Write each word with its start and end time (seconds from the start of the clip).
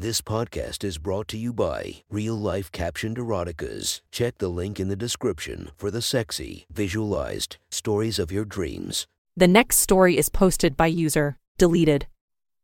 This 0.00 0.22
podcast 0.22 0.82
is 0.82 0.96
brought 0.96 1.28
to 1.28 1.36
you 1.36 1.52
by 1.52 1.96
Real 2.08 2.34
Life 2.34 2.72
Captioned 2.72 3.18
Eroticas. 3.18 4.00
Check 4.10 4.38
the 4.38 4.48
link 4.48 4.80
in 4.80 4.88
the 4.88 4.96
description 4.96 5.72
for 5.76 5.90
the 5.90 6.00
sexy, 6.00 6.64
visualized 6.72 7.58
stories 7.70 8.18
of 8.18 8.32
your 8.32 8.46
dreams. 8.46 9.06
The 9.36 9.46
next 9.46 9.76
story 9.76 10.16
is 10.16 10.30
posted 10.30 10.74
by 10.74 10.86
user 10.86 11.36
deleted 11.58 12.06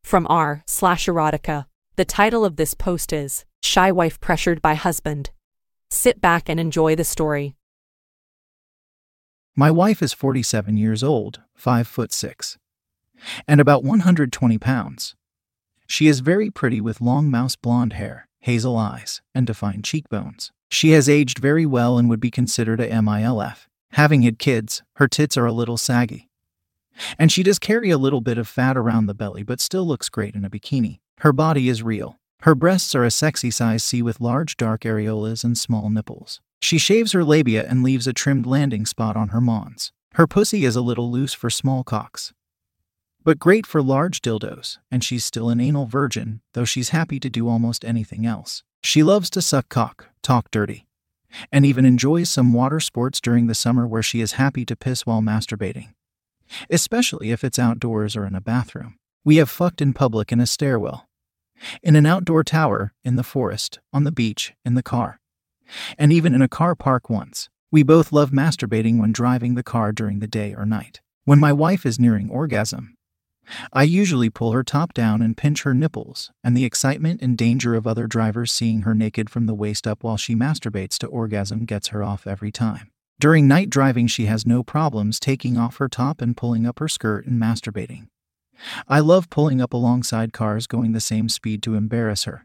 from 0.03 0.27
r 0.31 0.63
slash 0.67 1.05
erotica. 1.05 1.67
The 1.97 2.07
title 2.07 2.43
of 2.43 2.57
this 2.57 2.73
post 2.73 3.13
is 3.13 3.45
Shy 3.63 3.93
Wife 3.93 4.19
Pressured 4.19 4.63
by 4.63 4.73
Husband. 4.73 5.29
Sit 5.91 6.23
back 6.23 6.49
and 6.49 6.59
enjoy 6.59 6.97
the 6.97 7.05
story. 7.05 7.55
My 9.55 9.71
wife 9.71 10.03
is 10.03 10.15
47 10.15 10.79
years 10.79 11.03
old, 11.03 11.43
5 11.55 11.87
foot 11.87 12.15
6, 12.15 12.57
and 13.47 13.61
about 13.61 13.85
120 13.85 14.57
pounds. 14.57 15.15
She 15.87 16.09
is 16.09 16.21
very 16.21 16.51
pretty 16.51 16.81
with 16.81 17.01
long 17.01 17.31
mouse 17.31 17.57
blonde 17.57 17.95
hair, 17.95 18.29
hazel 18.41 18.77
eyes, 18.77 19.23
and 19.35 19.47
defined 19.47 19.85
cheekbones. 19.85 20.53
She 20.71 20.91
has 20.91 21.09
aged 21.09 21.39
very 21.39 21.67
well 21.67 21.99
and 21.99 22.09
would 22.09 22.21
be 22.21 22.31
considered 22.31 22.81
a 22.81 22.89
MILF. 22.89 23.67
Having 23.93 24.23
had 24.23 24.39
kids, 24.39 24.83
her 24.97 25.09
tits 25.09 25.37
are 25.37 25.47
a 25.47 25.53
little 25.53 25.77
saggy. 25.77 26.29
And 27.19 27.31
she 27.31 27.43
does 27.43 27.59
carry 27.59 27.91
a 27.91 27.99
little 27.99 28.21
bit 28.21 28.39
of 28.39 28.49
fat 28.49 28.77
around 28.77 29.07
the 29.07 29.15
belly 29.15 29.43
but 29.43 29.61
still 29.61 29.87
looks 29.87 30.09
great 30.09 30.35
in 30.35 30.45
a 30.45 30.51
bikini. 30.51 31.01
Her 31.21 31.33
body 31.33 31.69
is 31.69 31.83
real. 31.83 32.19
Her 32.43 32.55
breasts 32.55 32.95
are 32.95 33.05
a 33.05 33.11
sexy 33.11 33.51
size 33.51 33.83
C 33.83 34.03
with 34.03 34.21
large 34.21 34.57
dark 34.57 34.83
areolas 34.83 35.45
and 35.45 35.57
small 35.57 35.89
nipples. 35.89 36.41
She 36.61 36.79
shaves 36.79 37.13
her 37.13 37.25
labia 37.25 37.67
and 37.67 37.83
leaves 37.83 38.07
a 38.07 38.13
trimmed 38.13 38.47
landing 38.47 38.87
spot 38.87 39.17
on 39.17 39.29
her 39.29 39.41
mons. 39.41 39.93
Her 40.15 40.27
pussy 40.27 40.65
is 40.65 40.77
a 40.77 40.81
little 40.81 41.11
loose 41.11 41.35
for 41.35 41.51
small 41.51 41.85
cocks, 41.85 42.33
but 43.27 43.41
great 43.41 43.67
for 43.67 43.83
large 43.83 44.23
dildos, 44.23 44.79
and 44.89 45.03
she's 45.03 45.25
still 45.25 45.49
an 45.49 45.59
anal 45.59 45.87
virgin, 45.87 46.41
though 46.55 46.65
she's 46.65 46.91
happy 46.91 47.19
to 47.19 47.29
do 47.29 47.49
almost 47.49 47.85
anything 47.85 48.25
else. 48.25 48.63
She 48.85 49.03
loves 49.03 49.31
to 49.31 49.43
suck 49.43 49.69
cock, 49.69 50.11
talk 50.23 50.49
dirty, 50.53 50.87
and 51.51 51.67
even 51.67 51.85
enjoys 51.85 52.31
some 52.31 52.53
water 52.53 52.79
sports 52.79 53.21
during 53.21 53.49
the 53.49 53.55
summer 53.57 53.85
where 53.85 54.01
she 54.03 54.21
is 54.21 54.35
happy 54.35 54.65
to 54.67 54.77
piss 54.77 55.05
while 55.05 55.23
masturbating, 55.23 55.89
especially 56.71 57.33
if 57.33 57.43
it's 57.43 57.59
outdoors 57.59 58.15
or 58.15 58.27
in 58.27 58.37
a 58.37 58.41
bathroom. 58.41 58.95
We 59.25 59.39
have 59.39 59.51
fucked 59.51 59.83
in 59.83 59.93
public 59.93 60.31
in 60.31 60.39
a 60.39 60.47
stairwell, 60.47 61.09
in 61.83 61.97
an 61.97 62.07
outdoor 62.07 62.45
tower, 62.45 62.93
in 63.03 63.17
the 63.17 63.25
forest, 63.25 63.81
on 63.93 64.05
the 64.05 64.13
beach, 64.13 64.55
in 64.65 64.75
the 64.75 64.85
car, 64.85 65.19
and 65.99 66.13
even 66.13 66.33
in 66.33 66.43
a 66.43 66.49
car 66.49 66.77
park 66.77 67.11
once. 67.11 67.49
We 67.73 67.83
both 67.83 68.13
love 68.13 68.31
masturbating 68.31 69.01
when 69.01 69.11
driving 69.11 69.57
the 69.57 69.65
car 69.65 69.91
during 69.91 70.21
the 70.21 70.29
day 70.29 70.55
or 70.55 70.65
night. 70.65 71.01
When 71.25 71.41
my 71.41 71.53
wife 71.53 71.85
is 71.85 71.99
nearing 71.99 72.31
orgasm, 72.31 72.96
I 73.73 73.85
usually 73.85 74.31
pull 74.31 74.53
her 74.53 74.65
top 74.65 74.93
down 74.93 75.23
and 75.23 75.37
pinch 75.37 75.63
her 75.63 75.75
nipples, 75.75 76.31
and 76.43 76.57
the 76.57 76.65
excitement 76.65 77.23
and 77.23 77.39
danger 77.39 77.75
of 77.75 77.87
other 77.87 78.07
drivers 78.07 78.53
seeing 78.53 78.83
her 78.83 78.95
naked 78.95 79.31
from 79.31 79.47
the 79.47 79.55
waist 79.55 79.87
up 79.87 80.03
while 80.03 80.17
she 80.17 80.35
masturbates 80.35 80.99
to 80.99 81.07
orgasm 81.07 81.65
gets 81.65 81.89
her 81.89 82.03
off 82.03 82.27
every 82.27 82.51
time. 82.51 82.91
During 83.19 83.49
night 83.49 83.71
driving, 83.71 84.07
she 84.09 84.27
has 84.27 84.47
no 84.47 84.63
problems 84.63 85.19
taking 85.19 85.57
off 85.57 85.79
her 85.79 85.89
top 85.89 86.21
and 86.21 86.37
pulling 86.37 86.67
up 86.67 86.79
her 86.81 86.89
skirt 86.89 87.27
and 87.27 87.41
masturbating. 87.41 88.09
I 88.89 89.01
love 89.01 89.31
pulling 89.31 89.61
up 89.61 89.73
alongside 89.73 90.33
cars 90.33 90.67
going 90.67 90.93
the 90.93 91.01
same 91.01 91.29
speed 91.29 91.63
to 91.63 91.75
embarrass 91.75 92.25
her. 92.25 92.45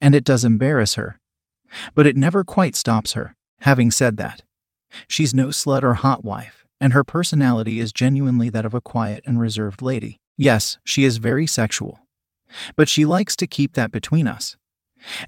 And 0.00 0.14
it 0.14 0.24
does 0.24 0.44
embarrass 0.44 0.94
her. 0.94 1.20
But 1.94 2.06
it 2.06 2.16
never 2.16 2.44
quite 2.44 2.76
stops 2.76 3.12
her. 3.12 3.34
Having 3.60 3.92
said 3.92 4.16
that, 4.16 4.42
she's 5.08 5.34
no 5.34 5.48
slut 5.48 5.82
or 5.82 5.94
hot 5.94 6.24
wife, 6.24 6.63
and 6.80 6.92
her 6.92 7.04
personality 7.04 7.80
is 7.80 7.92
genuinely 7.92 8.48
that 8.50 8.64
of 8.64 8.74
a 8.74 8.80
quiet 8.80 9.22
and 9.26 9.40
reserved 9.40 9.82
lady. 9.82 10.18
Yes, 10.36 10.78
she 10.84 11.04
is 11.04 11.18
very 11.18 11.46
sexual. 11.46 12.00
But 12.76 12.88
she 12.88 13.04
likes 13.04 13.36
to 13.36 13.46
keep 13.46 13.74
that 13.74 13.92
between 13.92 14.26
us, 14.26 14.56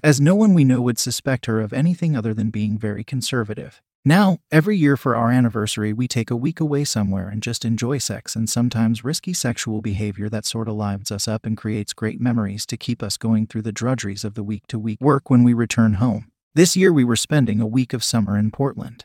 as 0.03 0.21
no 0.21 0.35
one 0.35 0.53
we 0.53 0.63
know 0.63 0.81
would 0.81 0.99
suspect 0.99 1.45
her 1.45 1.61
of 1.61 1.73
anything 1.73 2.15
other 2.15 2.33
than 2.33 2.49
being 2.49 2.77
very 2.77 3.03
conservative. 3.03 3.81
Now, 4.05 4.37
every 4.51 4.77
year 4.77 4.95
for 4.95 5.17
our 5.17 5.31
anniversary, 5.31 5.91
we 5.91 6.07
take 6.07 6.31
a 6.31 6.35
week 6.35 6.61
away 6.61 6.85
somewhere 6.85 7.27
and 7.27 7.43
just 7.43 7.65
enjoy 7.65 7.97
sex 7.97 8.37
and 8.37 8.49
sometimes 8.49 9.03
risky 9.03 9.33
sexual 9.33 9.81
behavior 9.81 10.29
that 10.29 10.45
sort 10.45 10.69
of 10.69 10.75
lives 10.75 11.11
us 11.11 11.27
up 11.27 11.45
and 11.45 11.57
creates 11.57 11.91
great 11.91 12.21
memories 12.21 12.65
to 12.67 12.77
keep 12.77 13.03
us 13.03 13.17
going 13.17 13.47
through 13.47 13.63
the 13.63 13.73
drudgeries 13.73 14.23
of 14.23 14.35
the 14.35 14.43
week 14.43 14.65
to 14.67 14.79
week 14.79 15.01
work 15.01 15.29
when 15.29 15.43
we 15.43 15.53
return 15.53 15.95
home. 15.95 16.31
This 16.55 16.77
year, 16.77 16.93
we 16.93 17.03
were 17.03 17.17
spending 17.17 17.59
a 17.59 17.67
week 17.67 17.91
of 17.91 18.01
summer 18.01 18.37
in 18.37 18.49
Portland. 18.49 19.03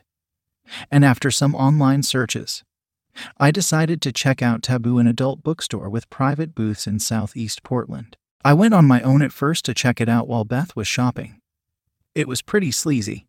And 0.91 1.03
after 1.03 1.31
some 1.31 1.55
online 1.55 2.03
searches, 2.03 2.63
I 3.37 3.51
decided 3.51 4.01
to 4.01 4.11
check 4.11 4.41
out 4.41 4.63
Taboo, 4.63 4.99
an 4.99 5.07
adult 5.07 5.43
bookstore 5.43 5.89
with 5.89 6.09
private 6.09 6.55
booths 6.55 6.87
in 6.87 6.99
southeast 6.99 7.63
Portland. 7.63 8.17
I 8.43 8.53
went 8.53 8.73
on 8.73 8.85
my 8.85 9.01
own 9.01 9.21
at 9.21 9.31
first 9.31 9.65
to 9.65 9.73
check 9.73 10.01
it 10.01 10.09
out 10.09 10.27
while 10.27 10.43
Beth 10.43 10.75
was 10.75 10.87
shopping. 10.87 11.39
It 12.15 12.27
was 12.27 12.41
pretty 12.41 12.71
sleazy. 12.71 13.25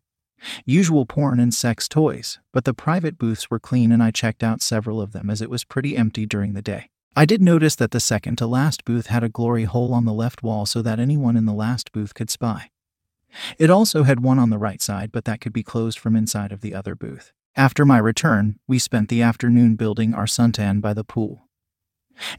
Usual 0.65 1.05
porn 1.05 1.39
and 1.39 1.53
sex 1.53 1.87
toys, 1.87 2.39
but 2.51 2.65
the 2.65 2.73
private 2.73 3.17
booths 3.17 3.49
were 3.49 3.59
clean 3.59 3.91
and 3.91 4.03
I 4.03 4.11
checked 4.11 4.43
out 4.43 4.61
several 4.61 5.01
of 5.01 5.11
them 5.11 5.29
as 5.29 5.41
it 5.41 5.49
was 5.49 5.63
pretty 5.63 5.95
empty 5.95 6.25
during 6.25 6.53
the 6.53 6.61
day. 6.61 6.89
I 7.15 7.25
did 7.25 7.41
notice 7.41 7.75
that 7.77 7.91
the 7.91 8.01
second 8.01 8.37
to 8.39 8.47
last 8.47 8.83
booth 8.83 9.07
had 9.07 9.23
a 9.23 9.29
glory 9.29 9.63
hole 9.63 9.93
on 9.93 10.03
the 10.03 10.13
left 10.13 10.43
wall 10.43 10.65
so 10.65 10.81
that 10.81 10.99
anyone 10.99 11.37
in 11.37 11.45
the 11.45 11.53
last 11.53 11.93
booth 11.93 12.13
could 12.13 12.29
spy. 12.29 12.69
It 13.57 13.69
also 13.69 14.03
had 14.03 14.21
one 14.21 14.39
on 14.39 14.49
the 14.49 14.57
right 14.57 14.81
side, 14.81 15.11
but 15.11 15.25
that 15.25 15.41
could 15.41 15.53
be 15.53 15.63
closed 15.63 15.99
from 15.99 16.15
inside 16.15 16.51
of 16.51 16.61
the 16.61 16.73
other 16.73 16.95
booth. 16.95 17.31
After 17.55 17.85
my 17.85 17.97
return, 17.97 18.59
we 18.67 18.79
spent 18.79 19.09
the 19.09 19.21
afternoon 19.21 19.75
building 19.75 20.13
our 20.13 20.25
suntan 20.25 20.81
by 20.81 20.93
the 20.93 21.03
pool. 21.03 21.47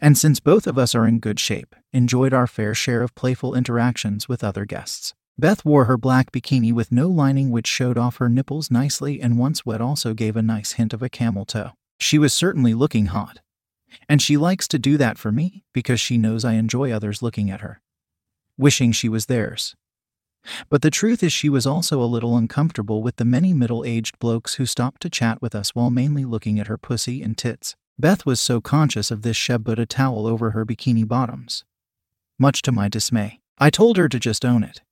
And 0.00 0.16
since 0.16 0.40
both 0.40 0.66
of 0.66 0.78
us 0.78 0.94
are 0.94 1.06
in 1.06 1.20
good 1.20 1.38
shape, 1.38 1.74
enjoyed 1.92 2.32
our 2.32 2.46
fair 2.46 2.74
share 2.74 3.02
of 3.02 3.14
playful 3.14 3.54
interactions 3.54 4.28
with 4.28 4.44
other 4.44 4.64
guests. 4.64 5.14
Beth 5.38 5.64
wore 5.66 5.84
her 5.84 5.98
black 5.98 6.32
bikini 6.32 6.72
with 6.72 6.90
no 6.90 7.08
lining, 7.08 7.50
which 7.50 7.66
showed 7.66 7.98
off 7.98 8.16
her 8.16 8.28
nipples 8.28 8.70
nicely, 8.70 9.20
and 9.20 9.38
once 9.38 9.66
wet 9.66 9.82
also 9.82 10.14
gave 10.14 10.34
a 10.36 10.42
nice 10.42 10.72
hint 10.72 10.94
of 10.94 11.02
a 11.02 11.10
camel 11.10 11.44
toe. 11.44 11.72
She 11.98 12.18
was 12.18 12.32
certainly 12.32 12.72
looking 12.72 13.06
hot. 13.06 13.40
And 14.08 14.20
she 14.20 14.36
likes 14.36 14.66
to 14.68 14.78
do 14.78 14.96
that 14.96 15.18
for 15.18 15.32
me 15.32 15.64
because 15.72 16.00
she 16.00 16.18
knows 16.18 16.44
I 16.44 16.54
enjoy 16.54 16.90
others 16.90 17.22
looking 17.22 17.50
at 17.50 17.60
her, 17.60 17.80
wishing 18.56 18.92
she 18.92 19.08
was 19.08 19.26
theirs. 19.26 19.74
But 20.68 20.82
the 20.82 20.90
truth 20.90 21.22
is, 21.22 21.32
she 21.32 21.48
was 21.48 21.66
also 21.66 22.02
a 22.02 22.04
little 22.04 22.36
uncomfortable 22.36 23.02
with 23.02 23.16
the 23.16 23.24
many 23.24 23.52
middle 23.52 23.84
aged 23.84 24.18
blokes 24.18 24.54
who 24.54 24.66
stopped 24.66 25.02
to 25.02 25.10
chat 25.10 25.40
with 25.42 25.54
us 25.54 25.74
while 25.74 25.90
mainly 25.90 26.24
looking 26.24 26.58
at 26.58 26.66
her 26.66 26.78
pussy 26.78 27.22
and 27.22 27.36
tits. 27.36 27.76
Beth 27.98 28.26
was 28.26 28.40
so 28.40 28.60
conscious 28.60 29.10
of 29.10 29.22
this 29.22 29.36
she 29.36 29.56
put 29.58 29.78
a 29.78 29.86
towel 29.86 30.26
over 30.26 30.50
her 30.50 30.66
bikini 30.66 31.06
bottoms. 31.06 31.64
Much 32.38 32.60
to 32.62 32.72
my 32.72 32.88
dismay, 32.88 33.40
I 33.58 33.70
told 33.70 33.96
her 33.96 34.08
to 34.08 34.20
just 34.20 34.44
own 34.44 34.62
it. 34.62 34.82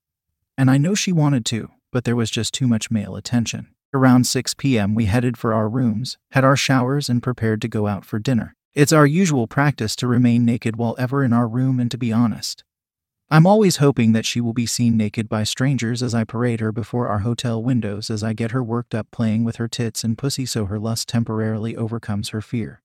And 0.56 0.70
I 0.70 0.78
know 0.78 0.94
she 0.94 1.12
wanted 1.12 1.44
to, 1.46 1.70
but 1.92 2.04
there 2.04 2.16
was 2.16 2.30
just 2.30 2.54
too 2.54 2.66
much 2.66 2.90
male 2.90 3.14
attention. 3.16 3.68
Around 3.92 4.26
6 4.26 4.54
p.m., 4.54 4.94
we 4.94 5.04
headed 5.04 5.36
for 5.36 5.52
our 5.52 5.68
rooms, 5.68 6.16
had 6.32 6.44
our 6.44 6.56
showers, 6.56 7.08
and 7.08 7.22
prepared 7.22 7.60
to 7.62 7.68
go 7.68 7.86
out 7.86 8.04
for 8.04 8.18
dinner. 8.18 8.54
It's 8.72 8.92
our 8.92 9.06
usual 9.06 9.46
practice 9.46 9.94
to 9.96 10.08
remain 10.08 10.44
naked 10.44 10.76
while 10.76 10.96
ever 10.98 11.22
in 11.22 11.32
our 11.32 11.46
room, 11.46 11.78
and 11.78 11.90
to 11.90 11.98
be 11.98 12.12
honest, 12.12 12.64
I'm 13.30 13.46
always 13.46 13.76
hoping 13.76 14.12
that 14.12 14.26
she 14.26 14.40
will 14.40 14.52
be 14.52 14.66
seen 14.66 14.96
naked 14.96 15.28
by 15.28 15.44
strangers 15.44 16.02
as 16.02 16.14
I 16.14 16.24
parade 16.24 16.60
her 16.60 16.72
before 16.72 17.08
our 17.08 17.20
hotel 17.20 17.62
windows 17.62 18.10
as 18.10 18.22
I 18.22 18.32
get 18.32 18.50
her 18.50 18.62
worked 18.62 18.94
up 18.94 19.10
playing 19.10 19.44
with 19.44 19.56
her 19.56 19.66
tits 19.66 20.04
and 20.04 20.16
pussy 20.16 20.46
so 20.46 20.66
her 20.66 20.78
lust 20.78 21.08
temporarily 21.08 21.76
overcomes 21.76 22.28
her 22.28 22.40
fear. 22.40 22.82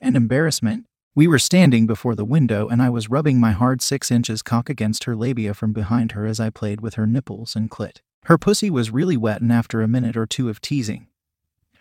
And 0.00 0.16
embarrassment. 0.16 0.86
We 1.14 1.26
were 1.26 1.38
standing 1.38 1.86
before 1.86 2.14
the 2.14 2.24
window 2.24 2.68
and 2.68 2.80
I 2.80 2.90
was 2.90 3.10
rubbing 3.10 3.40
my 3.40 3.52
hard 3.52 3.82
six 3.82 4.10
inches 4.10 4.42
cock 4.42 4.70
against 4.70 5.04
her 5.04 5.16
labia 5.16 5.54
from 5.54 5.72
behind 5.72 6.12
her 6.12 6.26
as 6.26 6.38
I 6.38 6.50
played 6.50 6.80
with 6.80 6.94
her 6.94 7.06
nipples 7.06 7.56
and 7.56 7.70
clit. 7.70 7.98
Her 8.24 8.38
pussy 8.38 8.70
was 8.70 8.90
really 8.90 9.16
wet 9.16 9.40
and 9.40 9.52
after 9.52 9.82
a 9.82 9.88
minute 9.88 10.16
or 10.16 10.26
two 10.26 10.48
of 10.48 10.60
teasing, 10.60 11.08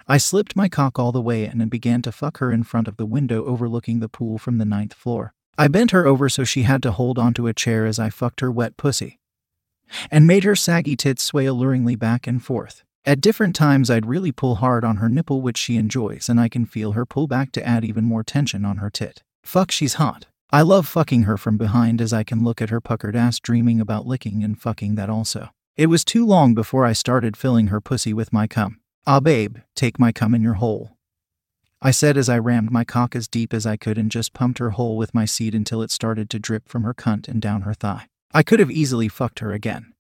I 0.08 0.18
slipped 0.18 0.56
my 0.56 0.68
cock 0.68 0.98
all 0.98 1.12
the 1.12 1.22
way 1.22 1.46
in 1.46 1.62
and 1.62 1.70
began 1.70 2.02
to 2.02 2.12
fuck 2.12 2.40
her 2.40 2.52
in 2.52 2.64
front 2.64 2.88
of 2.88 2.98
the 2.98 3.06
window 3.06 3.46
overlooking 3.46 4.00
the 4.00 4.10
pool 4.10 4.38
from 4.38 4.58
the 4.58 4.66
ninth 4.66 4.94
floor. 4.94 5.34
I 5.58 5.68
bent 5.68 5.92
her 5.92 6.06
over 6.06 6.30
so 6.30 6.44
she 6.44 6.64
had 6.64 6.82
to 6.84 6.92
hold 6.92 7.20
onto 7.20 7.48
a 7.48 7.54
chair 7.54 7.86
as 7.86 8.00
I 8.00 8.10
fucked 8.10 8.40
her 8.40 8.52
wet 8.52 8.78
pussy 8.78 9.20
and 10.10 10.28
made 10.28 10.44
her 10.44 10.56
saggy 10.56 10.96
tits 10.96 11.24
sway 11.24 11.46
alluringly 11.46 11.98
back 11.98 12.28
and 12.28 12.44
forth. 12.44 12.84
At 13.04 13.22
different 13.22 13.56
times, 13.56 13.90
I'd 13.90 14.06
really 14.06 14.32
pull 14.32 14.56
hard 14.56 14.84
on 14.86 14.98
her 14.98 15.10
nipple, 15.10 15.42
which 15.42 15.58
she 15.58 15.78
enjoys, 15.78 16.30
and 16.30 16.40
I 16.40 16.50
can 16.50 16.66
feel 16.66 16.92
her 16.92 17.06
pull 17.06 17.28
back 17.28 17.52
to 17.54 17.68
add 17.68 17.84
even 17.84 18.06
more 18.06 18.24
tension 18.24 18.64
on 18.64 18.78
her 18.78 18.90
tit. 18.90 19.24
Fuck, 19.44 19.72
she's 19.72 19.96
hot. 19.96 20.28
I 20.52 20.62
love 20.62 20.88
fucking 20.88 21.24
her 21.24 21.38
from 21.38 21.58
behind 21.58 22.02
as 22.02 22.14
I 22.14 22.24
can 22.24 22.44
look 22.44 22.62
at 22.62 22.70
her 22.70 22.82
puckered 22.82 23.16
ass, 23.16 23.40
dreaming 23.40 23.82
about 23.82 24.06
licking 24.06 24.44
and 24.44 24.60
fucking 24.60 24.96
that 24.96 25.10
also. 25.10 25.50
It 25.78 25.88
was 25.88 26.06
too 26.06 26.26
long 26.26 26.54
before 26.54 26.86
I 26.86 26.94
started 26.94 27.38
filling 27.38 27.68
her 27.68 27.82
pussy 27.82 28.14
with 28.14 28.34
my 28.34 28.46
cum. 28.46 28.80
Ah, 29.08 29.20
babe, 29.20 29.58
take 29.76 29.98
my 29.98 30.12
cum 30.12 30.36
in 30.36 30.44
your 30.44 30.56
hole. 30.56 30.92
I 31.84 31.90
said 31.90 32.16
as 32.16 32.30
I 32.30 32.38
rammed 32.38 32.70
my 32.70 32.84
cock 32.84 33.16
as 33.16 33.28
deep 33.28 33.56
as 33.56 33.66
I 33.66 33.76
could 33.76 33.98
and 33.98 34.12
just 34.12 34.34
pumped 34.34 34.60
her 34.60 34.72
hole 34.72 34.98
with 34.98 35.16
my 35.16 35.26
seed 35.26 35.56
until 35.56 35.82
it 35.82 35.90
started 35.90 36.30
to 36.30 36.40
drip 36.40 36.70
from 36.70 36.84
her 36.84 36.94
cunt 36.94 37.28
and 37.28 37.42
down 37.42 37.62
her 37.62 37.74
thigh. 37.74 38.08
I 38.32 38.44
could 38.44 38.60
have 38.60 38.70
easily 38.70 39.08
fucked 39.08 39.40
her 39.40 39.52
again. 39.52 39.94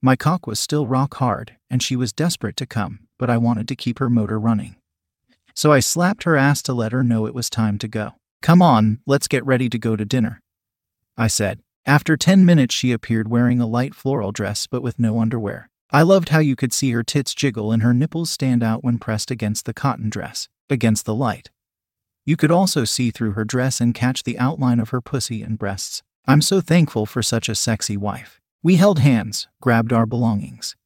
My 0.00 0.16
cock 0.16 0.48
was 0.48 0.58
still 0.58 0.84
rock 0.84 1.14
hard, 1.14 1.56
and 1.70 1.80
she 1.80 1.94
was 1.94 2.12
desperate 2.12 2.56
to 2.56 2.66
come, 2.66 3.06
but 3.18 3.30
I 3.30 3.38
wanted 3.38 3.68
to 3.68 3.76
keep 3.76 4.00
her 4.00 4.10
motor 4.10 4.38
running. 4.40 4.74
So 5.54 5.70
I 5.70 5.78
slapped 5.78 6.24
her 6.24 6.36
ass 6.36 6.60
to 6.62 6.72
let 6.72 6.90
her 6.90 7.04
know 7.04 7.26
it 7.26 7.34
was 7.34 7.48
time 7.48 7.78
to 7.78 7.88
go. 7.88 8.14
Come 8.40 8.60
on, 8.60 8.98
let's 9.06 9.28
get 9.28 9.46
ready 9.46 9.68
to 9.68 9.78
go 9.78 9.94
to 9.94 10.04
dinner. 10.04 10.40
I 11.16 11.28
said. 11.28 11.60
After 11.86 12.16
10 12.16 12.44
minutes, 12.44 12.74
she 12.74 12.90
appeared 12.90 13.28
wearing 13.28 13.60
a 13.60 13.66
light 13.66 13.94
floral 13.94 14.32
dress 14.32 14.66
but 14.66 14.82
with 14.82 14.98
no 14.98 15.20
underwear. 15.20 15.68
I 15.90 16.02
loved 16.02 16.30
how 16.30 16.38
you 16.40 16.56
could 16.56 16.72
see 16.72 16.90
her 16.92 17.02
tits 17.02 17.34
jiggle 17.34 17.70
and 17.70 17.82
her 17.82 17.94
nipples 17.94 18.30
stand 18.30 18.62
out 18.62 18.82
when 18.82 18.98
pressed 18.98 19.30
against 19.30 19.66
the 19.66 19.74
cotton 19.74 20.10
dress, 20.10 20.48
against 20.72 21.06
the 21.06 21.14
light. 21.14 21.50
You 22.24 22.36
could 22.36 22.50
also 22.50 22.84
see 22.84 23.10
through 23.10 23.32
her 23.32 23.44
dress 23.44 23.80
and 23.80 23.94
catch 23.94 24.22
the 24.22 24.38
outline 24.38 24.80
of 24.80 24.90
her 24.90 25.00
pussy 25.00 25.42
and 25.42 25.58
breasts. 25.58 26.02
I'm 26.26 26.40
so 26.40 26.60
thankful 26.60 27.06
for 27.06 27.22
such 27.22 27.48
a 27.48 27.54
sexy 27.54 27.96
wife. 27.96 28.40
We 28.62 28.76
held 28.76 29.00
hands, 29.00 29.48
grabbed 29.60 29.92
our 29.92 30.06
belongings, 30.06 30.76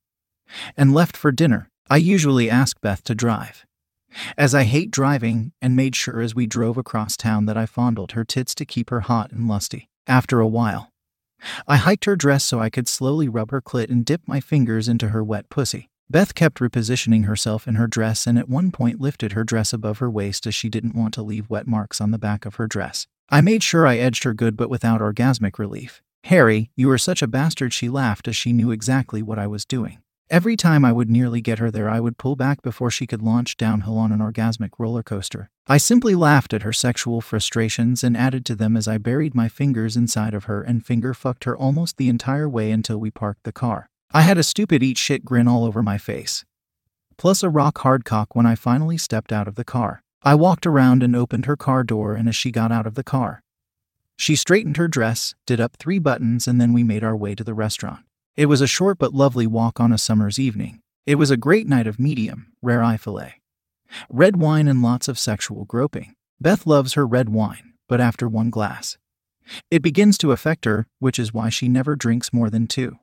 and 0.77 0.94
left 0.94 1.17
for 1.17 1.31
dinner. 1.31 1.71
I 1.91 1.99
usually 1.99 2.50
ask 2.50 2.81
Beth 2.81 3.05
to 3.05 3.15
drive, 3.15 3.67
as 4.38 4.55
I 4.55 4.65
hate 4.65 4.91
driving, 4.91 5.53
and 5.61 5.77
made 5.77 5.94
sure 5.94 6.21
as 6.21 6.35
we 6.35 6.47
drove 6.47 6.79
across 6.79 7.17
town 7.17 7.47
that 7.47 7.56
I 7.56 7.67
fondled 7.67 8.12
her 8.12 8.25
tits 8.25 8.55
to 8.56 8.65
keep 8.65 8.91
her 8.91 9.00
hot 9.00 9.31
and 9.31 9.47
lusty. 9.47 9.88
After 10.06 10.41
a 10.41 10.47
while, 10.47 10.91
I 11.69 11.77
hiked 11.77 12.06
her 12.06 12.17
dress 12.17 12.44
so 12.44 12.61
I 12.61 12.71
could 12.71 12.88
slowly 12.88 13.29
rub 13.29 13.50
her 13.50 13.61
clit 13.61 13.91
and 13.91 14.05
dip 14.05 14.23
my 14.27 14.41
fingers 14.41 14.88
into 14.88 15.09
her 15.09 15.23
wet 15.23 15.50
pussy. 15.50 15.91
Beth 16.08 16.37
kept 16.37 16.61
repositioning 16.61 17.25
herself 17.25 17.67
in 17.67 17.75
her 17.75 17.88
dress 17.88 18.29
and 18.29 18.38
at 18.38 18.49
one 18.49 18.70
point 18.70 19.00
lifted 19.00 19.32
her 19.32 19.43
dress 19.43 19.73
above 19.73 19.99
her 19.99 20.08
waist 20.08 20.47
as 20.47 20.55
she 20.55 20.69
didn't 20.69 20.94
want 20.94 21.12
to 21.14 21.23
leave 21.23 21.50
wet 21.50 21.67
marks 21.67 22.00
on 22.00 22.12
the 22.12 22.19
back 22.19 22.47
of 22.47 22.55
her 22.56 22.69
dress. 22.69 23.08
I 23.29 23.41
made 23.41 23.64
sure 23.64 23.88
I 23.88 23.97
edged 23.97 24.23
her 24.23 24.32
good 24.32 24.56
but 24.56 24.70
without 24.70 25.00
orgasmic 25.00 25.58
relief. 25.58 26.03
Harry, 26.25 26.70
you 26.76 26.88
are 26.91 26.99
such 26.99 27.23
a 27.23 27.26
bastard, 27.26 27.73
she 27.73 27.88
laughed 27.88 28.29
as 28.29 28.37
she 28.37 28.53
knew 28.53 28.70
exactly 28.70 29.20
what 29.20 29.38
I 29.38 29.49
was 29.49 29.64
doing. 29.64 29.99
Every 30.31 30.56
time 30.56 30.85
I 30.85 30.93
would 30.93 31.11
nearly 31.11 31.41
get 31.41 31.58
her 31.58 31.70
there, 31.70 31.88
I 31.88 32.00
would 32.00 32.19
pull 32.19 32.37
back 32.37 32.62
before 32.62 32.91
she 32.91 33.06
could 33.06 33.23
launch 33.23 33.56
downhill 33.56 33.99
on 33.99 34.11
an 34.12 34.20
orgasmic 34.20 34.70
roller 34.79 35.02
coaster. 35.02 35.50
I 35.67 35.79
simply 35.79 36.14
laughed 36.14 36.52
at 36.52 36.62
her 36.62 36.73
sexual 36.73 37.20
frustrations 37.20 38.05
and 38.05 38.17
added 38.17 38.44
to 38.47 38.55
them 38.55 38.76
as 38.76 38.87
I 38.87 38.99
buried 38.99 39.35
my 39.35 39.49
fingers 39.49 39.97
inside 39.97 40.35
of 40.35 40.44
her 40.44 40.62
and 40.62 40.87
finger 40.87 41.14
fucked 41.14 41.44
her 41.44 41.56
almost 41.56 41.97
the 41.97 42.09
entire 42.09 42.49
way 42.49 42.70
until 42.70 42.99
we 42.99 43.11
parked 43.11 43.43
the 43.43 43.52
car. 43.52 43.88
I 44.17 44.23
had 44.23 44.39
a 44.39 44.43
stupid 44.43 44.83
eat 44.83 44.97
shit 44.97 45.27
grin 45.27 45.47
all 45.47 45.63
over 45.67 45.83
my 45.83 45.99
face. 45.99 46.47
Plus 47.19 47.43
a 47.43 47.51
rock 47.51 47.77
hard 47.81 48.07
cock 48.07 48.35
when 48.35 48.47
I 48.47 48.55
finally 48.55 48.97
stepped 48.97 49.31
out 49.31 49.47
of 49.47 49.57
the 49.57 49.63
car. 49.63 50.03
I 50.23 50.35
walked 50.35 50.65
around 50.65 51.03
and 51.03 51.15
opened 51.15 51.45
her 51.45 51.55
car 51.55 51.85
door, 51.85 52.15
and 52.15 52.27
as 52.27 52.35
she 52.35 52.51
got 52.51 52.73
out 52.73 52.87
of 52.87 52.95
the 52.95 53.05
car, 53.05 53.43
she 54.17 54.35
straightened 54.35 54.79
her 54.79 54.89
dress, 54.89 55.35
did 55.45 55.61
up 55.61 55.77
three 55.77 55.99
buttons, 55.99 56.49
and 56.49 56.59
then 56.59 56.73
we 56.73 56.83
made 56.83 57.05
our 57.05 57.15
way 57.15 57.35
to 57.35 57.45
the 57.45 57.53
restaurant. 57.53 58.07
It 58.37 58.47
was 58.47 58.63
a 58.63 58.67
short 58.67 58.97
but 58.97 59.13
lovely 59.13 59.47
walk 59.47 59.81
on 59.81 59.93
a 59.93 59.99
summer's 59.99 60.39
evening. 60.39 60.81
It 61.05 61.17
was 61.17 61.31
a 61.31 61.37
great 61.37 61.69
night 61.69 61.87
of 61.87 62.01
medium, 62.01 62.55
rare 62.62 62.83
eye 62.83 62.97
fillet, 62.97 63.43
red 64.09 64.39
wine, 64.39 64.67
and 64.67 64.81
lots 64.81 65.09
of 65.09 65.19
sexual 65.19 65.67
groping. 65.67 66.15
Beth 66.41 66.67
loves 66.67 66.95
her 66.95 67.07
red 67.07 67.29
wine, 67.29 67.75
but 67.87 68.01
after 68.01 68.27
one 68.27 68.49
glass, 68.49 68.97
it 69.71 69.83
begins 69.83 70.17
to 70.17 70.33
affect 70.33 70.65
her, 70.65 70.87
which 71.01 71.19
is 71.19 71.35
why 71.35 71.51
she 71.51 71.69
never 71.69 71.95
drinks 71.95 72.33
more 72.33 72.49
than 72.49 72.67
two. 72.67 72.99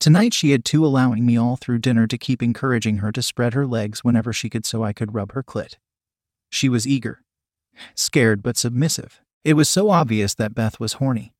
Tonight 0.00 0.32
she 0.32 0.52
had 0.52 0.64
two, 0.64 0.84
allowing 0.84 1.26
me 1.26 1.36
all 1.36 1.56
through 1.56 1.80
dinner 1.80 2.06
to 2.06 2.16
keep 2.16 2.42
encouraging 2.42 2.98
her 2.98 3.12
to 3.12 3.20
spread 3.20 3.52
her 3.52 3.66
legs 3.66 4.02
whenever 4.02 4.32
she 4.32 4.48
could 4.48 4.64
so 4.64 4.82
I 4.82 4.94
could 4.94 5.12
rub 5.12 5.32
her 5.32 5.42
clit. 5.42 5.74
She 6.48 6.70
was 6.70 6.88
eager, 6.88 7.22
scared, 7.94 8.42
but 8.42 8.56
submissive. 8.56 9.20
It 9.44 9.54
was 9.54 9.68
so 9.68 9.90
obvious 9.90 10.34
that 10.36 10.54
Beth 10.54 10.80
was 10.80 10.94
horny. 10.94 11.34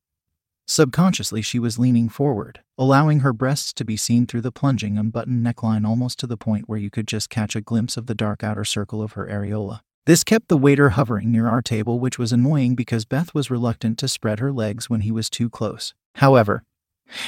Subconsciously, 0.66 1.40
she 1.40 1.58
was 1.58 1.78
leaning 1.78 2.10
forward, 2.10 2.60
allowing 2.76 3.20
her 3.20 3.32
breasts 3.32 3.72
to 3.72 3.84
be 3.84 3.96
seen 3.96 4.26
through 4.26 4.42
the 4.42 4.52
plunging 4.52 4.98
unbuttoned 4.98 5.44
neckline 5.44 5.86
almost 5.86 6.18
to 6.18 6.26
the 6.26 6.36
point 6.36 6.68
where 6.68 6.78
you 6.78 6.90
could 6.90 7.08
just 7.08 7.30
catch 7.30 7.56
a 7.56 7.62
glimpse 7.62 7.96
of 7.96 8.06
the 8.06 8.14
dark 8.14 8.44
outer 8.44 8.64
circle 8.66 9.00
of 9.02 9.12
her 9.12 9.26
areola. 9.26 9.80
This 10.04 10.22
kept 10.22 10.48
the 10.48 10.58
waiter 10.58 10.90
hovering 10.90 11.32
near 11.32 11.48
our 11.48 11.62
table, 11.62 11.98
which 11.98 12.18
was 12.18 12.30
annoying 12.30 12.74
because 12.74 13.06
Beth 13.06 13.34
was 13.34 13.50
reluctant 13.50 13.98
to 13.98 14.06
spread 14.08 14.38
her 14.38 14.52
legs 14.52 14.90
when 14.90 15.00
he 15.00 15.10
was 15.10 15.30
too 15.30 15.48
close. 15.48 15.94
However, 16.16 16.62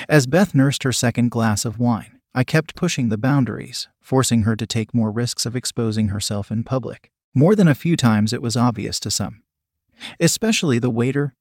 as 0.08 0.26
Beth 0.26 0.55
nursed 0.55 0.82
her 0.82 0.93
second 0.93 1.31
glass 1.31 1.64
of 1.64 1.79
wine, 1.79 2.19
I 2.34 2.44
kept 2.44 2.75
pushing 2.75 3.08
the 3.08 3.19
boundaries, 3.19 3.88
forcing 4.00 4.43
her 4.43 4.56
to 4.56 4.67
take 4.67 4.94
more 4.94 5.11
risks 5.11 5.44
of 5.44 5.55
exposing 5.55 6.08
herself 6.08 6.50
in 6.50 6.64
public. 6.64 7.11
More 7.34 7.55
than 7.55 7.69
a 7.69 7.75
few 7.75 7.96
times, 7.96 8.32
it 8.32 8.43
was 8.43 8.56
obvious 8.56 8.99
to 9.00 9.11
some, 9.11 9.43
especially 10.20 10.79
the 10.79 10.90
waiter, 10.90 11.34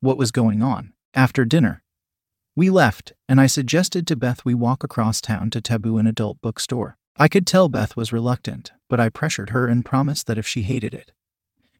what 0.00 0.18
was 0.18 0.30
going 0.30 0.62
on. 0.62 0.92
After 1.14 1.44
dinner, 1.44 1.82
we 2.56 2.70
left, 2.70 3.12
and 3.28 3.40
I 3.40 3.46
suggested 3.46 4.06
to 4.06 4.16
Beth 4.16 4.44
we 4.44 4.54
walk 4.54 4.82
across 4.82 5.20
town 5.20 5.50
to 5.50 5.60
Taboo, 5.60 5.98
an 5.98 6.06
adult 6.06 6.40
bookstore. 6.40 6.96
I 7.16 7.28
could 7.28 7.46
tell 7.46 7.68
Beth 7.68 7.96
was 7.96 8.12
reluctant, 8.12 8.72
but 8.88 8.98
I 8.98 9.08
pressured 9.08 9.50
her 9.50 9.68
and 9.68 9.84
promised 9.84 10.26
that 10.26 10.38
if 10.38 10.46
she 10.46 10.62
hated 10.62 10.94
it, 10.94 11.12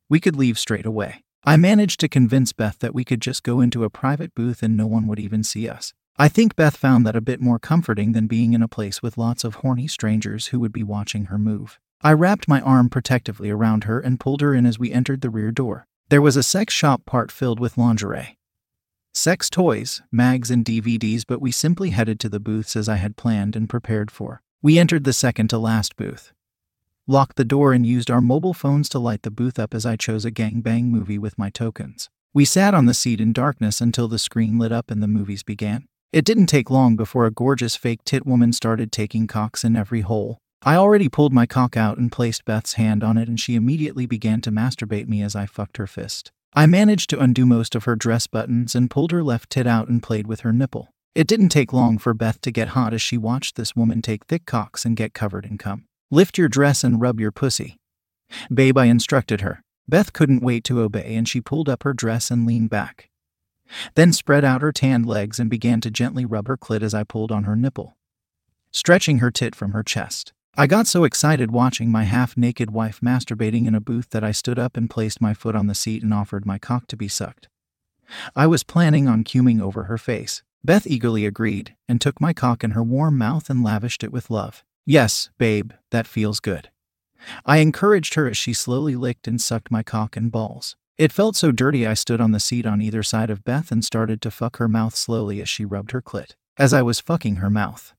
we 0.08 0.20
could 0.20 0.36
leave 0.36 0.58
straight 0.58 0.86
away. 0.86 1.24
I 1.46 1.58
managed 1.58 2.00
to 2.00 2.08
convince 2.08 2.55
Beth 2.55 2.79
that 2.79 2.94
we 2.94 3.05
could 3.05 3.20
just 3.20 3.43
go 3.43 3.61
into 3.61 3.85
a 3.85 3.91
private 3.91 4.35
booth 4.35 4.62
and 4.62 4.76
no 4.76 4.87
one 4.87 5.06
would 5.06 5.20
even 5.20 5.44
see 5.44 5.69
us. 5.69 5.93
I 6.17 6.26
think 6.29 6.56
Beth 6.56 6.76
found 6.76 7.05
that 7.05 7.17
a 7.17 7.20
bit 7.20 7.38
more 7.38 7.58
comforting 7.58 8.12
than 8.12 8.26
being 8.26 8.55
in 8.55 8.62
a 8.62 8.69
place 8.69 9.02
with 9.02 9.19
lots 9.19 9.44
of 9.44 9.56
horny 9.56 9.87
strangers 9.87 10.46
who 10.46 10.61
would 10.61 10.73
be 10.73 10.82
watching 10.82 11.26
her 11.26 11.38
move. 11.38 11.79
I 12.00 12.14
wrapped 12.14 12.49
my 12.49 12.62
arm 12.62 12.88
protectively 12.88 13.50
around 13.50 13.85
her 13.85 14.00
and 14.00 14.19
pulled 14.19 14.41
her 14.41 14.55
in 14.55 14.64
as 14.64 14.79
we 14.79 14.91
entered 14.91 15.20
the 15.20 15.29
rear 15.29 15.50
door. 15.50 15.87
There 16.08 16.23
was 16.23 16.37
a 16.37 16.43
sex 16.43 16.73
shop 16.73 17.05
part 17.05 17.31
filled 17.31 17.61
with 17.61 17.76
lingerie, 17.76 18.38
sex 19.12 19.50
toys, 19.50 20.00
mags, 20.11 20.50
and 20.50 20.64
DVDs, 20.64 21.25
but 21.26 21.43
we 21.43 21.52
simply 21.52 21.90
headed 21.90 22.19
to 22.20 22.31
the 22.31 22.40
booths 22.40 22.75
as 22.75 22.88
I 22.88 22.97
had 22.97 23.17
planned 23.17 23.55
and 23.55 23.69
prepared 23.69 24.11
for. 24.11 24.40
We 24.62 24.79
entered 24.79 25.05
the 25.05 25.12
second 25.12 25.49
to 25.49 25.58
last 25.58 25.97
booth, 25.97 26.32
locked 27.06 27.36
the 27.36 27.44
door, 27.44 27.72
and 27.72 27.86
used 27.86 28.10
our 28.10 28.20
mobile 28.20 28.54
phones 28.54 28.88
to 28.90 28.98
light 28.98 29.22
the 29.22 29.30
booth 29.30 29.58
up 29.58 29.74
as 29.74 29.84
I 29.84 29.96
chose 29.96 30.24
a 30.24 30.30
gangbang 30.30 30.84
movie 30.84 31.18
with 31.18 31.38
my 31.38 31.50
tokens. 31.50 32.08
We 32.32 32.44
sat 32.44 32.74
on 32.74 32.86
the 32.86 32.94
seat 32.94 33.20
in 33.20 33.32
darkness 33.32 33.80
until 33.80 34.08
the 34.08 34.18
screen 34.18 34.58
lit 34.58 34.72
up 34.72 34.90
and 34.90 35.02
the 35.02 35.08
movies 35.08 35.42
began. 35.42 35.86
It 36.12 36.24
didn't 36.24 36.46
take 36.46 36.70
long 36.70 36.96
before 36.96 37.26
a 37.26 37.30
gorgeous 37.30 37.76
fake 37.76 38.04
tit 38.04 38.26
woman 38.26 38.52
started 38.52 38.92
taking 38.92 39.26
cocks 39.26 39.64
in 39.64 39.76
every 39.76 40.00
hole. 40.00 40.38
I 40.62 40.76
already 40.76 41.08
pulled 41.08 41.32
my 41.32 41.44
cock 41.44 41.76
out 41.76 41.98
and 41.98 42.10
placed 42.10 42.44
Beth's 42.44 42.74
hand 42.74 43.04
on 43.04 43.18
it, 43.18 43.28
and 43.28 43.38
she 43.38 43.54
immediately 43.54 44.06
began 44.06 44.40
to 44.42 44.50
masturbate 44.50 45.08
me 45.08 45.22
as 45.22 45.36
I 45.36 45.46
fucked 45.46 45.76
her 45.76 45.86
fist. 45.86 46.32
I 46.54 46.66
managed 46.66 47.10
to 47.10 47.20
undo 47.20 47.44
most 47.44 47.74
of 47.74 47.84
her 47.84 47.96
dress 47.96 48.26
buttons 48.26 48.74
and 48.74 48.90
pulled 48.90 49.12
her 49.12 49.22
left 49.22 49.50
tit 49.50 49.66
out 49.66 49.88
and 49.88 50.02
played 50.02 50.26
with 50.26 50.40
her 50.40 50.52
nipple. 50.52 50.90
It 51.14 51.26
didn't 51.26 51.50
take 51.50 51.72
long 51.72 51.98
for 51.98 52.14
Beth 52.14 52.40
to 52.40 52.50
get 52.50 52.68
hot 52.68 52.94
as 52.94 53.02
she 53.02 53.18
watched 53.18 53.56
this 53.56 53.76
woman 53.76 54.00
take 54.00 54.26
thick 54.26 54.46
cocks 54.46 54.84
and 54.84 54.96
get 54.96 55.14
covered 55.14 55.44
in 55.44 55.58
cum. 55.58 55.86
Lift 56.10 56.38
your 56.38 56.48
dress 56.48 56.84
and 56.84 57.00
rub 57.00 57.20
your 57.20 57.32
pussy. 57.32 57.76
Babe, 58.52 58.78
I 58.78 58.86
instructed 58.86 59.40
her. 59.40 59.62
Beth 59.88 60.12
couldn't 60.12 60.42
wait 60.42 60.64
to 60.64 60.80
obey 60.80 61.14
and 61.14 61.28
she 61.28 61.40
pulled 61.40 61.68
up 61.68 61.82
her 61.82 61.92
dress 61.92 62.30
and 62.30 62.46
leaned 62.46 62.70
back. 62.70 63.10
Then 63.94 64.12
spread 64.12 64.44
out 64.44 64.62
her 64.62 64.72
tanned 64.72 65.06
legs 65.06 65.38
and 65.38 65.50
began 65.50 65.80
to 65.80 65.90
gently 65.90 66.24
rub 66.24 66.48
her 66.48 66.56
clit 66.56 66.82
as 66.82 66.94
I 66.94 67.04
pulled 67.04 67.32
on 67.32 67.44
her 67.44 67.56
nipple, 67.56 67.96
stretching 68.70 69.18
her 69.18 69.30
tit 69.30 69.54
from 69.54 69.73
her 69.73 69.82
chest. 69.82 70.32
I 70.56 70.66
got 70.66 70.87
so 70.87 71.02
excited 71.04 71.50
watching 71.50 71.90
my 71.90 72.04
half 72.04 72.37
naked 72.37 72.70
wife 72.70 73.00
masturbating 73.00 73.66
in 73.66 73.75
a 73.75 73.80
booth 73.80 74.11
that 74.11 74.23
I 74.23 74.30
stood 74.30 74.58
up 74.58 74.76
and 74.76 74.88
placed 74.88 75.20
my 75.20 75.34
foot 75.34 75.56
on 75.56 75.66
the 75.66 75.75
seat 75.75 76.02
and 76.02 76.14
offered 76.14 76.46
my 76.46 76.58
cock 76.58 76.87
to 76.88 76.96
be 76.96 77.08
sucked. 77.08 77.49
I 78.37 78.46
was 78.46 78.62
planning 78.62 79.08
on 79.08 79.25
cuming 79.25 79.61
over 79.61 79.84
her 79.84 79.99
face. 79.99 80.42
Beth 80.62 80.87
eagerly 80.87 81.26
agreed 81.26 81.75
and 81.88 82.00
took 82.00 82.20
my 82.20 82.32
cock 82.32 82.62
in 82.62 82.70
her 82.73 82.82
warm 82.82 83.18
mouth 83.18 83.50
and 83.50 83.64
lavished 83.64 84.04
it 84.04 84.12
with 84.12 84.30
love. 84.30 84.62
Yes, 84.87 85.31
babe, 85.38 85.73
that 85.91 86.07
feels 86.07 86.41
good. 86.41 86.69
I 87.47 87.59
encouraged 87.59 88.14
her 88.14 88.29
as 88.29 88.37
she 88.37 88.53
slowly 88.53 88.97
licked 88.97 89.26
and 89.26 89.41
sucked 89.41 89.71
my 89.71 89.83
cock 89.83 90.14
and 90.14 90.31
balls. 90.31 90.76
It 90.99 91.11
felt 91.11 91.37
so 91.37 91.50
dirty 91.50 91.87
I 91.87 91.95
stood 91.95 92.21
on 92.21 92.33
the 92.33 92.41
seat 92.41 92.67
on 92.67 92.83
either 92.83 93.03
side 93.03 93.31
of 93.31 93.45
Beth 93.45 93.73
and 93.73 93.83
started 93.83 94.21
to 94.23 94.31
fuck 94.31 94.59
her 94.59 94.69
mouth 94.69 94.95
slowly 94.95 95.41
as 95.41 95.49
she 95.49 95.64
rubbed 95.64 95.93
her 95.93 96.03
clit. 96.03 96.35
As 96.59 96.75
I 96.75 96.83
was 96.83 97.00
fucking 97.00 97.37
her 97.37 97.49
mouth, 97.49 97.95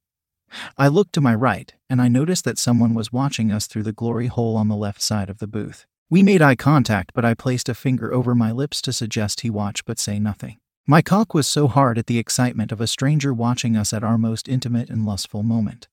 I 0.78 0.88
looked 0.88 1.14
to 1.14 1.22
my 1.22 1.34
right 1.34 1.74
and 1.90 2.00
I 2.00 2.08
noticed 2.08 2.46
that 2.46 2.60
someone 2.60 2.94
was 2.94 3.12
watching 3.12 3.52
us 3.52 3.66
through 3.66 3.84
the 3.84 3.92
glory 3.92 4.28
hole 4.28 4.56
on 4.56 4.68
the 4.68 4.76
left 4.76 5.02
side 5.02 5.30
of 5.30 5.40
the 5.40 5.48
booth. 5.48 5.88
We 6.10 6.22
made 6.22 6.44
eye 6.44 6.56
contact, 6.56 7.14
but 7.16 7.26
I 7.26 7.34
placed 7.34 7.68
a 7.68 7.74
finger 7.74 8.14
over 8.14 8.36
my 8.36 8.52
lips 8.52 8.80
to 8.84 8.94
suggest 8.94 9.42
he 9.42 9.50
watch 9.50 9.86
but 9.86 9.98
say 9.98 10.20
nothing. 10.20 10.58
My 10.86 11.02
cock 11.02 11.34
was 11.34 11.48
so 11.48 11.68
hard 11.68 11.98
at 11.98 12.06
the 12.06 12.20
excitement 12.20 12.72
of 12.72 12.80
a 12.80 12.86
stranger 12.86 13.34
watching 13.34 13.76
us 13.76 13.92
at 13.92 14.04
our 14.04 14.20
most 14.20 14.48
intimate 14.48 14.92
and 14.92 15.04
lustful 15.04 15.42
moment 15.42 15.88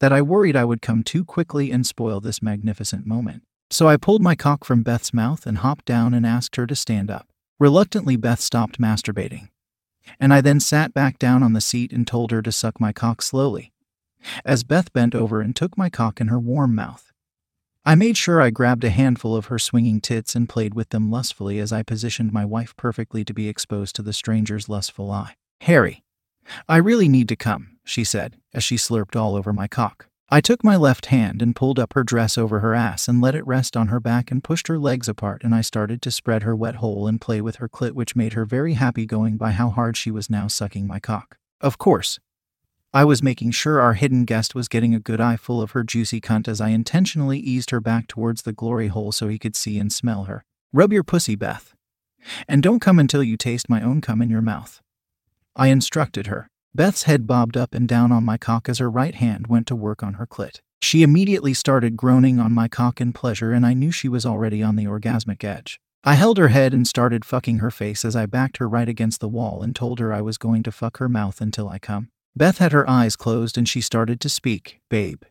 that 0.00 0.12
I 0.12 0.22
worried 0.22 0.56
I 0.56 0.64
would 0.64 0.82
come 0.82 1.02
too 1.02 1.24
quickly 1.24 1.70
and 1.70 1.86
spoil 1.86 2.20
this 2.20 2.42
magnificent 2.42 3.06
moment. 3.06 3.42
So 3.70 3.88
I 3.88 3.96
pulled 3.96 4.22
my 4.22 4.34
cock 4.34 4.64
from 4.64 4.82
Beth's 4.82 5.12
mouth 5.12 5.46
and 5.46 5.58
hopped 5.58 5.84
down 5.84 6.14
and 6.14 6.26
asked 6.26 6.56
her 6.56 6.66
to 6.66 6.74
stand 6.74 7.10
up. 7.10 7.28
Reluctantly, 7.60 8.16
Beth 8.16 8.40
stopped 8.40 8.80
masturbating. 8.80 9.48
And 10.18 10.32
I 10.32 10.40
then 10.40 10.60
sat 10.60 10.94
back 10.94 11.18
down 11.18 11.42
on 11.42 11.52
the 11.52 11.60
seat 11.60 11.92
and 11.92 12.06
told 12.06 12.30
her 12.30 12.40
to 12.40 12.52
suck 12.52 12.80
my 12.80 12.92
cock 12.92 13.20
slowly. 13.20 13.72
As 14.44 14.64
Beth 14.64 14.92
bent 14.92 15.14
over 15.14 15.40
and 15.40 15.54
took 15.54 15.76
my 15.76 15.90
cock 15.90 16.20
in 16.20 16.28
her 16.28 16.38
warm 16.38 16.74
mouth, 16.74 17.12
I 17.84 17.94
made 17.94 18.16
sure 18.16 18.40
I 18.40 18.50
grabbed 18.50 18.84
a 18.84 18.90
handful 18.90 19.36
of 19.36 19.46
her 19.46 19.58
swinging 19.58 20.00
tits 20.00 20.34
and 20.34 20.48
played 20.48 20.74
with 20.74 20.90
them 20.90 21.10
lustfully 21.10 21.58
as 21.58 21.72
I 21.72 21.82
positioned 21.82 22.32
my 22.32 22.44
wife 22.44 22.76
perfectly 22.76 23.24
to 23.24 23.34
be 23.34 23.48
exposed 23.48 23.96
to 23.96 24.02
the 24.02 24.12
stranger's 24.12 24.68
lustful 24.68 25.10
eye. 25.10 25.36
Harry, 25.62 26.02
I 26.68 26.76
really 26.76 27.08
need 27.08 27.28
to 27.28 27.36
come, 27.36 27.78
she 27.84 28.04
said, 28.04 28.36
as 28.54 28.64
she 28.64 28.76
slurped 28.76 29.16
all 29.16 29.36
over 29.36 29.52
my 29.52 29.68
cock. 29.68 30.08
I 30.30 30.42
took 30.42 30.62
my 30.62 30.76
left 30.76 31.06
hand 31.06 31.40
and 31.40 31.56
pulled 31.56 31.78
up 31.78 31.94
her 31.94 32.04
dress 32.04 32.36
over 32.36 32.60
her 32.60 32.74
ass 32.74 33.08
and 33.08 33.20
let 33.20 33.34
it 33.34 33.46
rest 33.46 33.78
on 33.78 33.88
her 33.88 33.98
back 33.98 34.30
and 34.30 34.44
pushed 34.44 34.68
her 34.68 34.78
legs 34.78 35.08
apart 35.08 35.42
and 35.42 35.54
I 35.54 35.62
started 35.62 36.02
to 36.02 36.10
spread 36.10 36.42
her 36.42 36.54
wet 36.54 36.76
hole 36.76 37.06
and 37.06 37.18
play 37.18 37.40
with 37.40 37.56
her 37.56 37.68
clit 37.68 37.92
which 37.92 38.14
made 38.14 38.34
her 38.34 38.44
very 38.44 38.74
happy 38.74 39.06
going 39.06 39.38
by 39.38 39.52
how 39.52 39.70
hard 39.70 39.96
she 39.96 40.10
was 40.10 40.28
now 40.28 40.46
sucking 40.46 40.86
my 40.86 41.00
cock. 41.00 41.38
Of 41.62 41.78
course, 41.78 42.18
I 42.92 43.04
was 43.04 43.22
making 43.22 43.52
sure 43.52 43.80
our 43.80 43.94
hidden 43.94 44.26
guest 44.26 44.54
was 44.54 44.68
getting 44.68 44.94
a 44.94 45.00
good 45.00 45.20
eye 45.20 45.36
full 45.36 45.62
of 45.62 45.70
her 45.70 45.82
juicy 45.82 46.20
cunt 46.20 46.46
as 46.46 46.60
I 46.60 46.70
intentionally 46.70 47.38
eased 47.38 47.70
her 47.70 47.80
back 47.80 48.06
towards 48.06 48.42
the 48.42 48.52
glory 48.52 48.88
hole 48.88 49.12
so 49.12 49.28
he 49.28 49.38
could 49.38 49.56
see 49.56 49.78
and 49.78 49.90
smell 49.90 50.24
her. 50.24 50.44
Rub 50.74 50.92
your 50.92 51.04
pussy, 51.04 51.36
Beth. 51.36 51.74
And 52.46 52.62
don't 52.62 52.80
come 52.80 52.98
until 52.98 53.22
you 53.22 53.36
taste 53.38 53.70
my 53.70 53.82
own 53.82 54.02
cum 54.02 54.20
in 54.20 54.28
your 54.28 54.42
mouth. 54.42 54.82
I 55.58 55.68
instructed 55.68 56.28
her. 56.28 56.48
Beth's 56.72 57.02
head 57.02 57.26
bobbed 57.26 57.56
up 57.56 57.74
and 57.74 57.88
down 57.88 58.12
on 58.12 58.24
my 58.24 58.38
cock 58.38 58.68
as 58.68 58.78
her 58.78 58.88
right 58.88 59.16
hand 59.16 59.48
went 59.48 59.66
to 59.66 59.74
work 59.74 60.04
on 60.04 60.14
her 60.14 60.26
clit. 60.26 60.60
She 60.80 61.02
immediately 61.02 61.52
started 61.52 61.96
groaning 61.96 62.38
on 62.38 62.52
my 62.52 62.68
cock 62.68 63.00
in 63.00 63.12
pleasure, 63.12 63.52
and 63.52 63.66
I 63.66 63.74
knew 63.74 63.90
she 63.90 64.08
was 64.08 64.24
already 64.24 64.62
on 64.62 64.76
the 64.76 64.86
orgasmic 64.86 65.42
edge. 65.42 65.80
I 66.04 66.14
held 66.14 66.38
her 66.38 66.48
head 66.48 66.72
and 66.72 66.86
started 66.86 67.24
fucking 67.24 67.58
her 67.58 67.72
face 67.72 68.04
as 68.04 68.14
I 68.14 68.26
backed 68.26 68.58
her 68.58 68.68
right 68.68 68.88
against 68.88 69.20
the 69.20 69.28
wall 69.28 69.62
and 69.62 69.74
told 69.74 69.98
her 69.98 70.12
I 70.12 70.20
was 70.20 70.38
going 70.38 70.62
to 70.62 70.70
fuck 70.70 70.98
her 70.98 71.08
mouth 71.08 71.40
until 71.40 71.68
I 71.68 71.80
come. 71.80 72.10
Beth 72.36 72.58
had 72.58 72.70
her 72.70 72.88
eyes 72.88 73.16
closed 73.16 73.58
and 73.58 73.68
she 73.68 73.80
started 73.80 74.20
to 74.20 74.28
speak, 74.28 74.80
babe. 74.88 75.24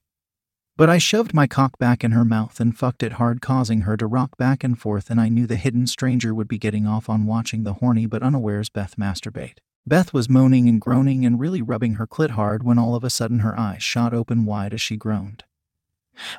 But 0.75 0.89
I 0.89 0.97
shoved 0.97 1.33
my 1.33 1.47
cock 1.47 1.79
back 1.79 2.03
in 2.03 2.11
her 2.11 2.25
mouth 2.25 2.59
and 2.59 2.77
fucked 2.77 3.01
it 3.01 3.13
hard, 3.13 3.41
causing 3.41 3.81
her 3.81 3.95
to 3.95 4.05
rock 4.05 4.37
back 4.37 4.63
and 4.63 4.77
forth, 4.77 5.09
and 5.09 5.21
I 5.21 5.29
knew 5.29 5.47
the 5.47 5.55
hidden 5.55 5.87
stranger 5.87 6.35
would 6.35 6.49
be 6.49 6.59
getting 6.59 6.85
off 6.85 7.09
on 7.09 7.25
watching 7.25 7.63
the 7.63 7.75
horny 7.75 8.05
but 8.05 8.21
unawares 8.21 8.69
Beth 8.69 8.95
masturbate. 8.97 9.59
Beth 9.87 10.11
was 10.11 10.27
moaning 10.27 10.67
and 10.67 10.81
groaning 10.81 11.25
and 11.25 11.39
really 11.39 11.61
rubbing 11.61 11.93
her 11.93 12.05
clit 12.05 12.31
hard 12.31 12.61
when 12.61 12.77
all 12.77 12.93
of 12.93 13.05
a 13.05 13.09
sudden 13.09 13.39
her 13.39 13.57
eyes 13.57 13.81
shot 13.81 14.13
open 14.13 14.43
wide 14.43 14.73
as 14.73 14.81
she 14.81 14.97
groaned. 14.97 15.45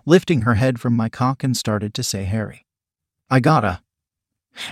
Lifting 0.05 0.43
her 0.43 0.57
head 0.57 0.79
from 0.79 0.95
my 0.95 1.09
cock 1.09 1.43
and 1.43 1.57
started 1.57 1.95
to 1.95 2.03
say, 2.03 2.25
Harry. 2.25 2.67
I 3.31 3.41
gotta. 3.41 3.81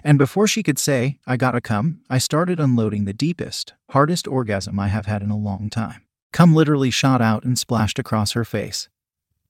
And 0.04 0.18
before 0.18 0.46
she 0.46 0.62
could 0.62 0.78
say, 0.78 1.18
I 1.26 1.38
gotta 1.38 1.62
come, 1.62 2.00
I 2.10 2.18
started 2.18 2.60
unloading 2.60 3.06
the 3.06 3.14
deepest, 3.14 3.72
hardest 3.92 4.28
orgasm 4.28 4.78
I 4.78 4.88
have 4.88 5.06
had 5.06 5.22
in 5.22 5.30
a 5.30 5.38
long 5.38 5.70
time. 5.70 6.02
Cum 6.34 6.54
literally 6.54 6.90
shot 6.90 7.22
out 7.22 7.44
and 7.44 7.58
splashed 7.58 7.98
across 7.98 8.32
her 8.32 8.44
face, 8.44 8.90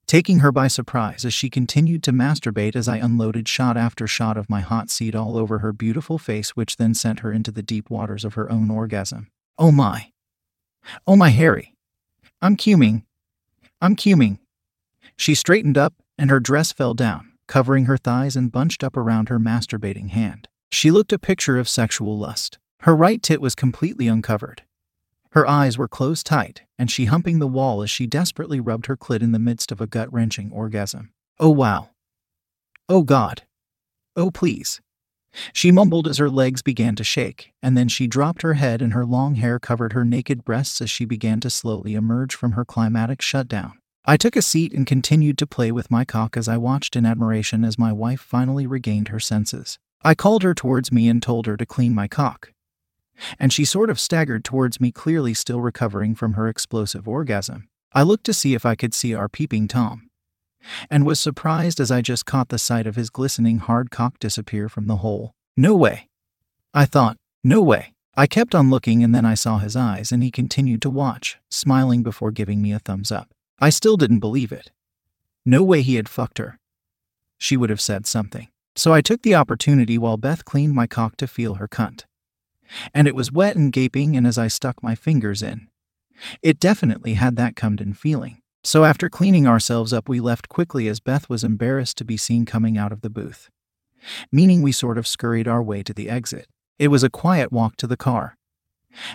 taking 0.06 0.38
her 0.38 0.52
by 0.52 0.68
surprise 0.68 1.24
as 1.24 1.34
she 1.34 1.50
continued 1.50 2.02
to 2.04 2.12
masturbate 2.12 2.76
as 2.76 2.88
I 2.88 2.98
unloaded 2.98 3.48
shot 3.48 3.76
after 3.76 4.06
shot 4.06 4.36
of 4.36 4.48
my 4.48 4.60
hot 4.60 4.90
seed 4.90 5.16
all 5.16 5.36
over 5.36 5.58
her 5.58 5.72
beautiful 5.72 6.18
face, 6.18 6.50
which 6.50 6.76
then 6.76 6.94
sent 6.94 7.20
her 7.20 7.32
into 7.32 7.50
the 7.50 7.62
deep 7.62 7.90
waters 7.90 8.24
of 8.24 8.34
her 8.34 8.50
own 8.50 8.70
orgasm. 8.70 9.28
Oh 9.58 9.72
my. 9.72 10.12
Oh 11.06 11.16
my 11.16 11.30
Harry. 11.30 11.74
I'm 12.40 12.56
cuming. 12.56 13.04
I'm 13.80 13.96
cuming. 13.96 14.38
She 15.16 15.34
straightened 15.34 15.78
up, 15.78 15.94
and 16.18 16.30
her 16.30 16.40
dress 16.40 16.72
fell 16.72 16.94
down, 16.94 17.32
covering 17.48 17.86
her 17.86 17.96
thighs 17.96 18.36
and 18.36 18.52
bunched 18.52 18.84
up 18.84 18.96
around 18.96 19.28
her 19.28 19.38
masturbating 19.38 20.10
hand. 20.10 20.48
She 20.70 20.90
looked 20.90 21.12
a 21.12 21.18
picture 21.18 21.58
of 21.58 21.68
sexual 21.68 22.18
lust. 22.18 22.58
Her 22.80 22.94
right 22.94 23.22
tit 23.22 23.40
was 23.40 23.54
completely 23.54 24.08
uncovered, 24.08 24.62
her 25.36 25.46
eyes 25.46 25.76
were 25.76 25.86
closed 25.86 26.24
tight, 26.24 26.62
and 26.78 26.90
she 26.90 27.04
humping 27.04 27.40
the 27.40 27.46
wall 27.46 27.82
as 27.82 27.90
she 27.90 28.06
desperately 28.06 28.58
rubbed 28.58 28.86
her 28.86 28.96
clit 28.96 29.20
in 29.20 29.32
the 29.32 29.38
midst 29.38 29.70
of 29.70 29.82
a 29.82 29.86
gut 29.86 30.10
wrenching 30.10 30.50
orgasm. 30.50 31.12
Oh 31.38 31.50
wow. 31.50 31.90
Oh 32.88 33.02
God. 33.02 33.42
Oh 34.16 34.30
please. 34.30 34.80
She 35.52 35.70
mumbled 35.70 36.08
as 36.08 36.16
her 36.16 36.30
legs 36.30 36.62
began 36.62 36.96
to 36.96 37.04
shake, 37.04 37.52
and 37.62 37.76
then 37.76 37.86
she 37.86 38.06
dropped 38.06 38.40
her 38.40 38.54
head 38.54 38.80
and 38.80 38.94
her 38.94 39.04
long 39.04 39.34
hair 39.34 39.58
covered 39.58 39.92
her 39.92 40.06
naked 40.06 40.42
breasts 40.42 40.80
as 40.80 40.88
she 40.88 41.04
began 41.04 41.38
to 41.40 41.50
slowly 41.50 41.92
emerge 41.92 42.34
from 42.34 42.52
her 42.52 42.64
climatic 42.64 43.20
shutdown. 43.20 43.74
I 44.06 44.16
took 44.16 44.36
a 44.36 44.40
seat 44.40 44.72
and 44.72 44.86
continued 44.86 45.36
to 45.36 45.46
play 45.46 45.70
with 45.70 45.90
my 45.90 46.06
cock 46.06 46.38
as 46.38 46.48
I 46.48 46.56
watched 46.56 46.96
in 46.96 47.04
admiration 47.04 47.62
as 47.62 47.78
my 47.78 47.92
wife 47.92 48.20
finally 48.22 48.66
regained 48.66 49.08
her 49.08 49.20
senses. 49.20 49.78
I 50.02 50.14
called 50.14 50.44
her 50.44 50.54
towards 50.54 50.90
me 50.90 51.10
and 51.10 51.22
told 51.22 51.44
her 51.44 51.58
to 51.58 51.66
clean 51.66 51.94
my 51.94 52.08
cock, 52.08 52.52
and 53.38 53.52
she 53.52 53.64
sort 53.64 53.90
of 53.90 54.00
staggered 54.00 54.44
towards 54.44 54.80
me, 54.80 54.92
clearly 54.92 55.34
still 55.34 55.60
recovering 55.60 56.14
from 56.14 56.34
her 56.34 56.48
explosive 56.48 57.08
orgasm. 57.08 57.68
I 57.92 58.02
looked 58.02 58.24
to 58.24 58.34
see 58.34 58.54
if 58.54 58.66
I 58.66 58.74
could 58.74 58.94
see 58.94 59.14
our 59.14 59.28
peeping 59.28 59.68
Tom, 59.68 60.08
and 60.90 61.06
was 61.06 61.20
surprised 61.20 61.80
as 61.80 61.90
I 61.90 62.02
just 62.02 62.26
caught 62.26 62.48
the 62.48 62.58
sight 62.58 62.86
of 62.86 62.96
his 62.96 63.10
glistening 63.10 63.58
hard 63.58 63.90
cock 63.90 64.18
disappear 64.18 64.68
from 64.68 64.86
the 64.86 64.96
hole. 64.96 65.32
No 65.56 65.74
way. 65.74 66.08
I 66.74 66.84
thought, 66.84 67.16
no 67.42 67.62
way. 67.62 67.94
I 68.16 68.26
kept 68.26 68.54
on 68.54 68.70
looking 68.70 69.04
and 69.04 69.14
then 69.14 69.24
I 69.24 69.34
saw 69.34 69.58
his 69.58 69.76
eyes 69.76 70.10
and 70.10 70.22
he 70.22 70.30
continued 70.30 70.82
to 70.82 70.90
watch, 70.90 71.38
smiling 71.50 72.02
before 72.02 72.30
giving 72.30 72.62
me 72.62 72.72
a 72.72 72.78
thumbs 72.78 73.12
up. 73.12 73.28
I 73.58 73.70
still 73.70 73.96
didn't 73.96 74.20
believe 74.20 74.52
it. 74.52 74.70
No 75.44 75.62
way 75.62 75.82
he 75.82 75.96
had 75.96 76.08
fucked 76.08 76.38
her. 76.38 76.58
She 77.38 77.56
would 77.56 77.70
have 77.70 77.80
said 77.80 78.06
something. 78.06 78.48
So 78.74 78.92
I 78.92 79.00
took 79.00 79.22
the 79.22 79.34
opportunity 79.34 79.96
while 79.96 80.16
Beth 80.16 80.44
cleaned 80.44 80.74
my 80.74 80.86
cock 80.86 81.16
to 81.18 81.26
feel 81.26 81.54
her 81.54 81.68
cunt 81.68 82.04
and 82.94 83.06
it 83.06 83.14
was 83.14 83.32
wet 83.32 83.56
and 83.56 83.72
gaping, 83.72 84.16
and 84.16 84.26
as 84.26 84.38
I 84.38 84.48
stuck 84.48 84.82
my 84.82 84.94
fingers 84.94 85.42
in, 85.42 85.68
it 86.42 86.58
definitely 86.58 87.14
had 87.14 87.36
that 87.36 87.54
Cumden 87.54 87.96
feeling. 87.96 88.40
So 88.64 88.84
after 88.84 89.08
cleaning 89.08 89.46
ourselves 89.46 89.92
up, 89.92 90.08
we 90.08 90.20
left 90.20 90.48
quickly 90.48 90.88
as 90.88 90.98
Beth 90.98 91.28
was 91.28 91.44
embarrassed 91.44 91.96
to 91.98 92.04
be 92.04 92.16
seen 92.16 92.44
coming 92.44 92.76
out 92.76 92.92
of 92.92 93.00
the 93.00 93.10
booth, 93.10 93.48
meaning 94.32 94.62
we 94.62 94.72
sort 94.72 94.98
of 94.98 95.06
scurried 95.06 95.46
our 95.46 95.62
way 95.62 95.82
to 95.82 95.94
the 95.94 96.08
exit. 96.08 96.48
It 96.78 96.88
was 96.88 97.04
a 97.04 97.10
quiet 97.10 97.52
walk 97.52 97.76
to 97.76 97.86
the 97.86 97.96
car, 97.96 98.36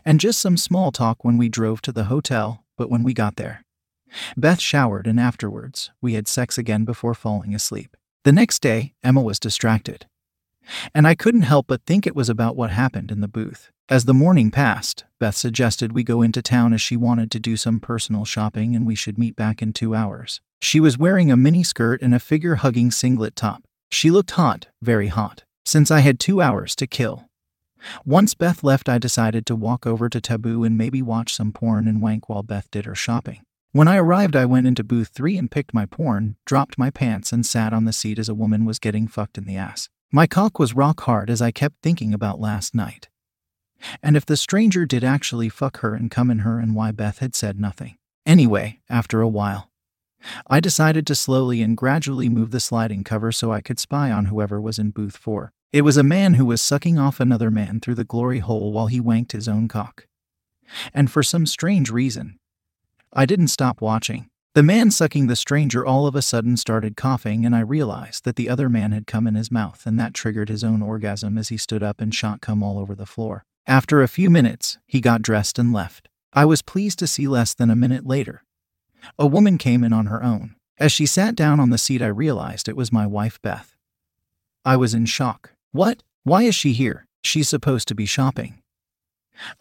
and 0.06 0.20
just 0.20 0.40
some 0.40 0.58
small 0.58 0.92
talk 0.92 1.24
when 1.24 1.38
we 1.38 1.50
drove 1.50 1.82
to 1.82 1.92
the 1.92 2.06
hotel, 2.06 2.64
but 2.78 2.90
when 2.90 3.04
we 3.04 3.14
got 3.14 3.36
there, 3.36 3.66
Beth 4.38 4.60
showered 4.60 5.08
and 5.08 5.20
afterwards, 5.20 5.92
we 6.02 6.14
had 6.14 6.28
sex 6.28 6.58
again 6.58 6.86
before 6.86 7.14
falling 7.14 7.56
asleep. 7.56 7.96
The 8.24 8.34
next 8.34 8.62
day, 8.62 8.94
Emma 9.04 9.22
was 9.22 9.40
distracted 9.40 10.06
and 10.94 11.08
I 11.08 11.16
couldn't 11.16 11.42
help 11.42 11.68
but 11.68 11.86
think 11.86 12.06
it 12.06 12.16
was 12.16 12.30
about 12.30 12.56
what 12.56 12.72
happened 12.72 13.12
in 13.12 13.22
the 13.22 13.28
booth. 13.28 13.72
As 13.90 14.06
the 14.06 14.14
morning 14.14 14.52
passed, 14.52 15.04
Beth 15.20 15.36
suggested 15.36 15.92
we 15.92 16.04
go 16.04 16.22
into 16.22 16.42
town 16.42 16.74
as 16.74 16.82
she 16.82 16.96
wanted 16.96 17.30
to 17.32 17.40
do 17.40 17.58
some 17.58 17.80
personal 17.80 18.26
shopping 18.26 18.76
and 18.76 18.86
we 18.86 18.96
should 18.96 19.18
meet 19.18 19.36
back 19.36 19.62
in 19.62 19.74
two 19.74 19.94
hours. 19.94 20.40
She 20.62 20.80
was 20.80 20.98
wearing 20.98 21.32
a 21.32 21.38
mini 21.38 21.64
skirt 21.64 22.02
and 22.02 22.16
a 22.16 22.20
figure 22.20 22.56
hugging 22.56 22.92
singlet 22.92 23.36
top. 23.36 23.64
She 23.92 24.10
looked 24.10 24.32
hot, 24.32 24.68
very 24.82 25.08
hot. 25.08 25.44
Since 25.66 25.92
I 25.92 26.00
had 26.00 26.20
two 26.20 26.42
hours 26.42 26.76
to 26.78 26.88
kill. 26.88 27.26
Once 28.06 28.34
Beth 28.36 28.64
left, 28.64 28.88
I 28.88 28.98
decided 28.98 29.46
to 29.48 29.56
walk 29.56 29.86
over 29.86 30.08
to 30.08 30.22
Taboo 30.22 30.64
and 30.64 30.78
maybe 30.78 31.02
watch 31.02 31.34
some 31.34 31.52
porn 31.52 31.88
and 31.88 32.02
wank 32.02 32.30
while 32.30 32.44
Beth 32.44 32.70
did 32.72 32.86
her 32.86 32.96
shopping. 32.96 33.42
When 33.74 33.88
I 33.88 33.98
arrived, 33.98 34.36
I 34.36 34.46
went 34.46 34.68
into 34.68 34.84
booth 34.84 35.10
3 35.10 35.38
and 35.38 35.50
picked 35.50 35.74
my 35.74 35.86
porn, 35.86 36.36
dropped 36.46 36.78
my 36.78 36.90
pants, 36.90 37.32
and 37.32 37.46
sat 37.46 37.74
on 37.74 37.86
the 37.86 37.94
seat 37.94 38.20
as 38.20 38.30
a 38.30 38.36
woman 38.36 38.66
was 38.66 38.80
getting 38.80 39.08
fucked 39.08 39.38
in 39.38 39.46
the 39.46 39.58
ass. 39.58 39.90
My 40.14 40.28
cock 40.28 40.60
was 40.60 40.76
rock 40.76 41.00
hard 41.02 41.30
as 41.30 41.42
I 41.42 41.52
kept 41.52 41.82
thinking 41.82 42.14
about 42.14 42.38
last 42.38 42.76
night. 42.76 43.08
And 44.04 44.18
if 44.18 44.26
the 44.26 44.36
stranger 44.36 44.86
did 44.86 45.06
actually 45.06 45.48
fuck 45.48 45.80
her 45.80 45.96
and 45.96 46.12
come 46.12 46.30
in 46.30 46.40
her 46.40 46.60
and 46.60 46.76
why 46.76 46.92
Beth 46.92 47.20
had 47.20 47.34
said 47.34 47.58
nothing. 47.58 47.98
Anyway, 48.26 48.82
after 48.90 49.22
a 49.22 49.28
while, 49.28 49.72
I 50.48 50.60
decided 50.60 51.08
to 51.08 51.16
slowly 51.16 51.62
and 51.62 51.78
gradually 51.78 52.28
move 52.28 52.52
the 52.52 52.60
sliding 52.60 53.06
cover 53.06 53.32
so 53.32 53.54
I 53.54 53.62
could 53.62 53.80
spy 53.80 54.12
on 54.12 54.26
whoever 54.26 54.60
was 54.60 54.78
in 54.78 54.92
booth 54.92 55.16
4. 55.16 55.54
It 55.72 55.84
was 55.84 55.96
a 55.96 56.04
man 56.04 56.34
who 56.34 56.46
was 56.46 56.62
sucking 56.62 57.00
off 57.00 57.22
another 57.22 57.50
man 57.50 57.80
through 57.80 57.96
the 57.96 58.04
glory 58.04 58.40
hole 58.40 58.74
while 58.74 58.88
he 58.88 59.00
wanked 59.00 59.32
his 59.32 59.48
own 59.48 59.70
cock. 59.70 60.08
And 60.94 61.10
for 61.10 61.24
some 61.24 61.46
strange 61.46 61.90
reason, 61.90 62.38
I 63.14 63.26
didn't 63.26 63.48
stop 63.48 63.80
watching. 63.80 64.30
The 64.54 64.64
man 64.64 64.92
sucking 64.92 65.28
the 65.28 65.38
stranger 65.38 65.86
all 65.86 66.06
of 66.06 66.14
a 66.14 66.22
sudden 66.22 66.58
started 66.58 66.98
coughing, 66.98 67.46
and 67.46 67.56
I 67.56 67.62
realized 67.62 68.26
that 68.26 68.36
the 68.36 68.50
other 68.50 68.68
man 68.68 68.92
had 68.92 69.08
come 69.08 69.26
in 69.26 69.36
his 69.36 69.50
mouth, 69.50 69.84
and 69.86 69.98
that 69.98 70.14
triggered 70.14 70.50
his 70.50 70.62
own 70.62 70.82
orgasm 70.82 71.38
as 71.38 71.48
he 71.48 71.56
stood 71.56 71.82
up 71.82 72.02
and 72.02 72.14
shot 72.14 72.42
cum 72.42 72.62
all 72.62 72.78
over 72.78 72.94
the 72.94 73.06
floor. 73.06 73.46
After 73.66 74.02
a 74.02 74.10
few 74.10 74.30
minutes, 74.30 74.78
he 74.86 75.00
got 75.00 75.22
dressed 75.22 75.58
and 75.58 75.72
left. 75.72 76.10
I 76.34 76.44
was 76.44 76.62
pleased 76.62 77.00
to 77.00 77.08
see 77.08 77.30
less 77.30 77.54
than 77.54 77.70
a 77.70 77.78
minute 77.78 78.06
later. 78.06 78.44
A 79.18 79.26
woman 79.26 79.58
came 79.58 79.86
in 79.86 79.94
on 79.94 80.08
her 80.08 80.22
own. 80.22 80.56
As 80.78 80.92
she 80.92 81.06
sat 81.06 81.34
down 81.34 81.62
on 81.62 81.70
the 81.70 81.78
seat, 81.78 82.02
I 82.02 82.08
realized 82.08 82.68
it 82.68 82.76
was 82.76 82.92
my 82.92 83.08
wife, 83.08 83.42
Beth. 83.42 83.78
I 84.66 84.76
was 84.76 84.94
in 84.94 85.06
shock. 85.06 85.52
What? 85.72 86.04
Why 86.24 86.44
is 86.44 86.56
she 86.56 86.74
here? 86.74 87.08
She's 87.24 87.48
supposed 87.48 87.88
to 87.88 87.96
be 87.96 88.06
shopping. 88.06 88.62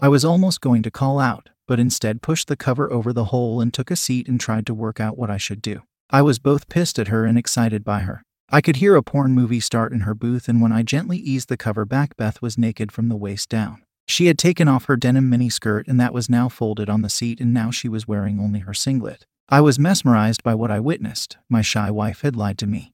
I 0.01 0.09
was 0.09 0.25
almost 0.25 0.61
going 0.61 0.83
to 0.83 0.91
call 0.91 1.21
out, 1.21 1.51
but 1.71 1.79
instead 1.79 2.21
pushed 2.21 2.49
the 2.49 2.57
cover 2.57 2.93
over 2.93 3.13
the 3.13 3.27
hole 3.27 3.61
and 3.61 3.73
took 3.73 3.93
a 3.93 3.97
seat 3.97 4.27
and 4.27 4.41
tried 4.41 4.67
to 4.67 4.75
work 4.75 4.99
out 4.99 5.17
what 5.17 5.31
I 5.31 5.37
should 5.37 5.63
do. 5.63 5.83
I 6.11 6.21
was 6.21 6.41
both 6.41 6.69
pissed 6.69 6.99
at 6.99 7.07
her 7.07 7.25
and 7.25 7.39
excited 7.39 7.85
by 7.85 8.01
her. 8.01 8.25
I 8.49 8.61
could 8.61 8.77
hear 8.77 8.97
a 8.97 9.05
porn 9.05 9.37
movie 9.37 9.61
start 9.61 9.93
in 9.93 10.01
her 10.01 10.13
booth, 10.13 10.49
and 10.49 10.61
when 10.61 10.73
I 10.73 10.83
gently 10.83 11.19
eased 11.19 11.49
the 11.49 11.57
cover 11.57 11.85
back, 11.85 12.17
Beth 12.17 12.43
was 12.43 12.59
naked 12.59 12.91
from 12.91 13.09
the 13.09 13.15
waist 13.15 13.49
down. 13.49 13.85
She 14.09 14.27
had 14.27 14.37
taken 14.37 14.67
off 14.67 14.87
her 14.87 14.97
denim 14.97 15.31
miniskirt, 15.31 15.87
and 15.87 16.01
that 16.01 16.13
was 16.13 16.29
now 16.29 16.49
folded 16.49 16.91
on 16.91 17.03
the 17.03 17.09
seat, 17.09 17.41
and 17.41 17.55
now 17.55 17.71
she 17.71 17.89
was 17.89 18.09
wearing 18.09 18.41
only 18.41 18.59
her 18.59 18.75
singlet. 18.75 19.25
I 19.49 19.61
was 19.61 19.79
mesmerized 19.79 20.43
by 20.43 20.57
what 20.57 20.73
I 20.73 20.81
witnessed. 20.81 21.39
My 21.49 21.63
shy 21.63 21.89
wife 21.89 22.23
had 22.23 22.35
lied 22.35 22.59
to 22.59 22.67
me 22.67 22.91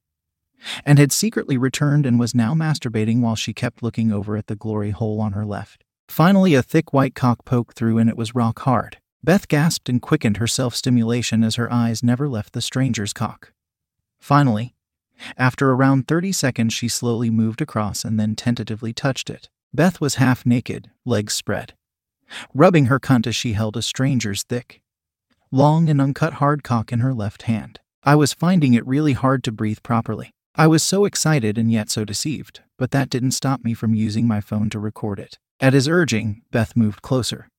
and 0.85 0.99
had 0.99 1.11
secretly 1.11 1.57
returned 1.57 2.05
and 2.05 2.19
was 2.19 2.35
now 2.35 2.53
masturbating 2.53 3.21
while 3.21 3.35
she 3.35 3.53
kept 3.53 3.81
looking 3.81 4.11
over 4.11 4.37
at 4.37 4.45
the 4.45 4.55
glory 4.55 4.91
hole 4.91 5.19
on 5.19 5.33
her 5.33 5.45
left. 5.45 5.83
Finally, 6.07 6.55
a 6.55 6.63
thick 6.63 6.93
white 6.93 7.15
cock 7.15 7.45
poked 7.45 7.77
through 7.77 7.97
and 7.97 8.09
it 8.09 8.17
was 8.17 8.35
rock 8.35 8.59
hard. 8.59 8.97
Beth 9.23 9.47
gasped 9.47 9.89
and 9.89 10.01
quickened 10.01 10.37
her 10.37 10.47
self 10.47 10.75
stimulation 10.75 11.43
as 11.43 11.55
her 11.55 11.71
eyes 11.71 12.03
never 12.03 12.27
left 12.29 12.53
the 12.53 12.61
stranger's 12.61 13.13
cock. 13.13 13.53
Finally, 14.19 14.73
after 15.37 15.71
around 15.71 16.07
30 16.07 16.31
seconds, 16.31 16.73
she 16.73 16.87
slowly 16.87 17.29
moved 17.29 17.61
across 17.61 18.05
and 18.05 18.19
then 18.19 18.35
tentatively 18.35 18.93
touched 18.93 19.29
it. 19.29 19.49
Beth 19.73 19.99
was 19.99 20.15
half 20.15 20.45
naked, 20.45 20.89
legs 21.05 21.33
spread, 21.33 21.73
rubbing 22.53 22.85
her 22.85 22.99
cunt 22.99 23.27
as 23.27 23.35
she 23.35 23.53
held 23.53 23.75
a 23.75 23.81
stranger's 23.81 24.43
thick, 24.43 24.81
long 25.51 25.89
and 25.89 25.99
uncut 25.99 26.33
hard 26.33 26.63
cock 26.63 26.91
in 26.91 26.99
her 26.99 27.13
left 27.13 27.43
hand. 27.43 27.79
I 28.03 28.15
was 28.15 28.33
finding 28.33 28.73
it 28.73 28.87
really 28.87 29.13
hard 29.13 29.43
to 29.45 29.51
breathe 29.51 29.83
properly. 29.83 30.31
I 30.55 30.67
was 30.67 30.81
so 30.81 31.05
excited 31.05 31.57
and 31.57 31.71
yet 31.71 31.89
so 31.89 32.05
deceived, 32.05 32.61
but 32.77 32.91
that 32.91 33.09
didn't 33.09 33.31
stop 33.31 33.63
me 33.63 33.73
from 33.73 33.93
using 33.93 34.27
my 34.27 34.41
phone 34.41 34.69
to 34.71 34.79
record 34.79 35.19
it. 35.19 35.37
At 35.59 35.73
his 35.73 35.87
urging, 35.87 36.43
Beth 36.51 36.75
moved 36.75 37.01
closer, 37.01 37.49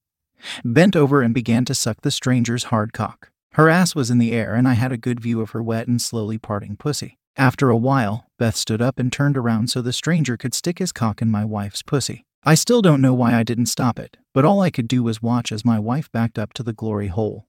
bent 0.64 0.94
over, 0.94 1.20
and 1.20 1.34
began 1.34 1.64
to 1.64 1.74
suck 1.74 2.02
the 2.02 2.10
stranger's 2.10 2.64
hard 2.64 2.92
cock. 2.92 3.30
Her 3.54 3.68
ass 3.68 3.94
was 3.94 4.10
in 4.10 4.18
the 4.18 4.32
air, 4.32 4.54
and 4.54 4.68
I 4.68 4.74
had 4.74 4.92
a 4.92 4.96
good 4.96 5.18
view 5.18 5.40
of 5.40 5.50
her 5.50 5.62
wet 5.62 5.88
and 5.88 6.00
slowly 6.00 6.38
parting 6.38 6.76
pussy. 6.76 7.18
After 7.36 7.70
a 7.70 7.76
while, 7.76 8.26
Beth 8.38 8.56
stood 8.56 8.80
up 8.80 8.98
and 8.98 9.12
turned 9.12 9.36
around 9.36 9.68
so 9.70 9.82
the 9.82 9.92
stranger 9.92 10.36
could 10.36 10.54
stick 10.54 10.78
his 10.78 10.92
cock 10.92 11.20
in 11.20 11.30
my 11.30 11.44
wife's 11.44 11.82
pussy. 11.82 12.24
I 12.44 12.54
still 12.54 12.82
don't 12.82 13.00
know 13.00 13.14
why 13.14 13.34
I 13.34 13.42
didn't 13.42 13.66
stop 13.66 13.98
it, 13.98 14.16
but 14.32 14.44
all 14.44 14.60
I 14.60 14.70
could 14.70 14.86
do 14.86 15.02
was 15.02 15.20
watch 15.20 15.50
as 15.50 15.64
my 15.64 15.78
wife 15.78 16.10
backed 16.12 16.38
up 16.38 16.52
to 16.54 16.62
the 16.62 16.72
glory 16.72 17.08
hole, 17.08 17.46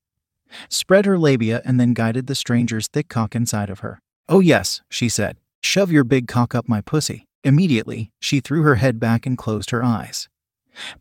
spread 0.67 1.05
her 1.05 1.17
labia, 1.17 1.61
and 1.63 1.79
then 1.79 1.93
guided 1.93 2.25
the 2.25 2.35
stranger's 2.35 2.87
thick 2.87 3.07
cock 3.07 3.35
inside 3.35 3.69
of 3.69 3.79
her. 3.79 3.99
Oh, 4.27 4.39
yes, 4.39 4.81
she 4.89 5.09
said. 5.09 5.37
Shove 5.61 5.91
your 5.91 6.03
big 6.03 6.27
cock 6.27 6.55
up 6.55 6.67
my 6.67 6.81
pussy. 6.81 7.25
Immediately, 7.43 8.11
she 8.19 8.39
threw 8.39 8.63
her 8.63 8.75
head 8.75 8.99
back 8.99 9.25
and 9.25 9.37
closed 9.37 9.69
her 9.69 9.83
eyes, 9.83 10.27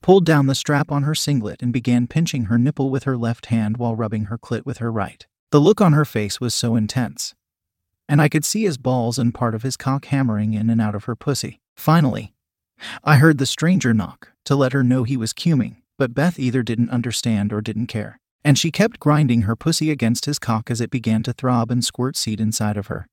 pulled 0.02 0.24
down 0.24 0.46
the 0.46 0.54
strap 0.54 0.90
on 0.90 1.02
her 1.02 1.14
singlet, 1.14 1.62
and 1.62 1.72
began 1.72 2.06
pinching 2.06 2.44
her 2.44 2.58
nipple 2.58 2.90
with 2.90 3.04
her 3.04 3.16
left 3.16 3.46
hand 3.46 3.76
while 3.76 3.94
rubbing 3.96 4.24
her 4.24 4.38
clit 4.38 4.64
with 4.64 4.78
her 4.78 4.90
right. 4.90 5.26
The 5.50 5.60
look 5.60 5.80
on 5.80 5.92
her 5.92 6.04
face 6.04 6.40
was 6.40 6.54
so 6.54 6.76
intense, 6.76 7.34
and 8.08 8.20
I 8.20 8.28
could 8.28 8.44
see 8.44 8.64
his 8.64 8.78
balls 8.78 9.18
and 9.18 9.34
part 9.34 9.54
of 9.54 9.62
his 9.62 9.76
cock 9.76 10.06
hammering 10.06 10.54
in 10.54 10.70
and 10.70 10.80
out 10.80 10.94
of 10.94 11.04
her 11.04 11.14
pussy. 11.14 11.60
Finally, 11.76 12.32
I 13.04 13.16
heard 13.16 13.38
the 13.38 13.46
stranger 13.46 13.92
knock 13.92 14.32
to 14.44 14.54
let 14.56 14.72
her 14.72 14.82
know 14.82 15.04
he 15.04 15.16
was 15.16 15.32
cuming, 15.32 15.82
but 15.98 16.14
Beth 16.14 16.38
either 16.38 16.62
didn't 16.62 16.90
understand 16.90 17.52
or 17.52 17.60
didn't 17.60 17.86
care. 17.88 18.18
And 18.44 18.58
she 18.58 18.70
kept 18.70 19.00
grinding 19.00 19.42
her 19.42 19.56
pussy 19.56 19.90
against 19.90 20.24
his 20.24 20.38
cock 20.38 20.70
as 20.70 20.80
it 20.80 20.90
began 20.90 21.22
to 21.24 21.32
throb 21.32 21.70
and 21.70 21.84
squirt 21.84 22.16
seed 22.16 22.40
inside 22.40 22.76
of 22.76 22.86
her. 22.86 23.06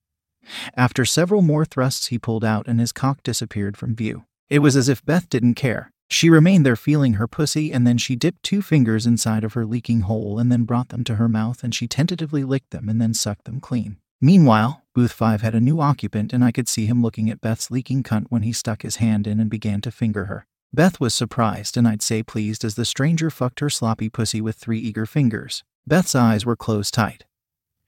After 0.77 1.03
several 1.03 1.41
more 1.41 1.65
thrusts, 1.65 2.07
he 2.07 2.19
pulled 2.19 2.45
out 2.45 2.67
and 2.67 2.79
his 2.79 2.91
cock 2.91 3.23
disappeared 3.23 3.75
from 3.75 3.95
view. 3.95 4.25
It 4.49 4.59
was 4.59 4.75
as 4.75 4.87
if 4.87 5.03
Beth 5.03 5.27
didn't 5.29 5.55
care. 5.55 5.91
She 6.09 6.29
remained 6.29 6.65
there 6.65 6.75
feeling 6.75 7.13
her 7.13 7.27
pussy, 7.27 7.73
and 7.73 7.85
then 7.85 7.97
she 7.97 8.15
dipped 8.15 8.43
two 8.43 8.61
fingers 8.61 9.05
inside 9.05 9.43
of 9.43 9.53
her 9.53 9.65
leaking 9.65 10.01
hole 10.01 10.39
and 10.39 10.51
then 10.51 10.63
brought 10.63 10.89
them 10.89 11.03
to 11.05 11.15
her 11.15 11.27
mouth 11.27 11.63
and 11.63 11.73
she 11.73 11.87
tentatively 11.87 12.43
licked 12.43 12.71
them 12.71 12.87
and 12.87 13.01
then 13.01 13.13
sucked 13.13 13.45
them 13.45 13.59
clean. 13.59 13.97
Meanwhile, 14.21 14.83
Booth 14.93 15.11
5 15.11 15.41
had 15.41 15.55
a 15.55 15.59
new 15.59 15.81
occupant, 15.81 16.31
and 16.31 16.43
I 16.43 16.51
could 16.51 16.69
see 16.69 16.85
him 16.85 17.01
looking 17.01 17.29
at 17.29 17.41
Beth's 17.41 17.69
leaking 17.69 18.03
cunt 18.03 18.27
when 18.29 18.43
he 18.43 18.53
stuck 18.53 18.83
his 18.83 18.97
hand 18.97 19.27
in 19.27 19.39
and 19.39 19.49
began 19.49 19.81
to 19.81 19.91
finger 19.91 20.25
her. 20.25 20.47
Beth 20.73 20.99
was 20.99 21.13
surprised, 21.13 21.75
and 21.75 21.87
I'd 21.87 22.01
say 22.01 22.23
pleased, 22.23 22.63
as 22.63 22.75
the 22.75 22.85
stranger 22.85 23.29
fucked 23.29 23.59
her 23.59 23.69
sloppy 23.69 24.09
pussy 24.09 24.41
with 24.41 24.55
three 24.55 24.79
eager 24.79 25.05
fingers. 25.05 25.63
Beth's 25.85 26.15
eyes 26.15 26.45
were 26.45 26.55
closed 26.55 26.93
tight. 26.93 27.25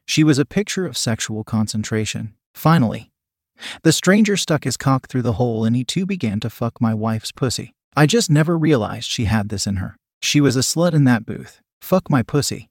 She 0.05 0.23
was 0.23 0.37
a 0.37 0.45
picture 0.45 0.85
of 0.85 0.97
sexual 0.97 1.43
concentration. 1.43 2.33
Finally, 2.53 3.11
the 3.83 3.91
stranger 3.91 4.37
stuck 4.37 4.63
his 4.63 4.77
cock 4.77 5.07
through 5.07 5.23
the 5.23 5.33
hole 5.33 5.65
and 5.65 5.75
he 5.75 5.83
too 5.83 6.05
began 6.05 6.39
to 6.41 6.49
fuck 6.49 6.79
my 6.79 6.93
wife's 6.93 7.31
pussy. 7.31 7.73
I 7.95 8.05
just 8.05 8.29
never 8.29 8.57
realized 8.57 9.09
she 9.09 9.25
had 9.25 9.49
this 9.49 9.65
in 9.65 9.77
her. 9.77 9.97
She 10.21 10.41
was 10.41 10.55
a 10.55 10.61
slut 10.61 10.93
in 10.93 11.03
that 11.05 11.25
booth. 11.25 11.61
Fuck 11.81 12.09
my 12.09 12.21
pussy. 12.21 12.69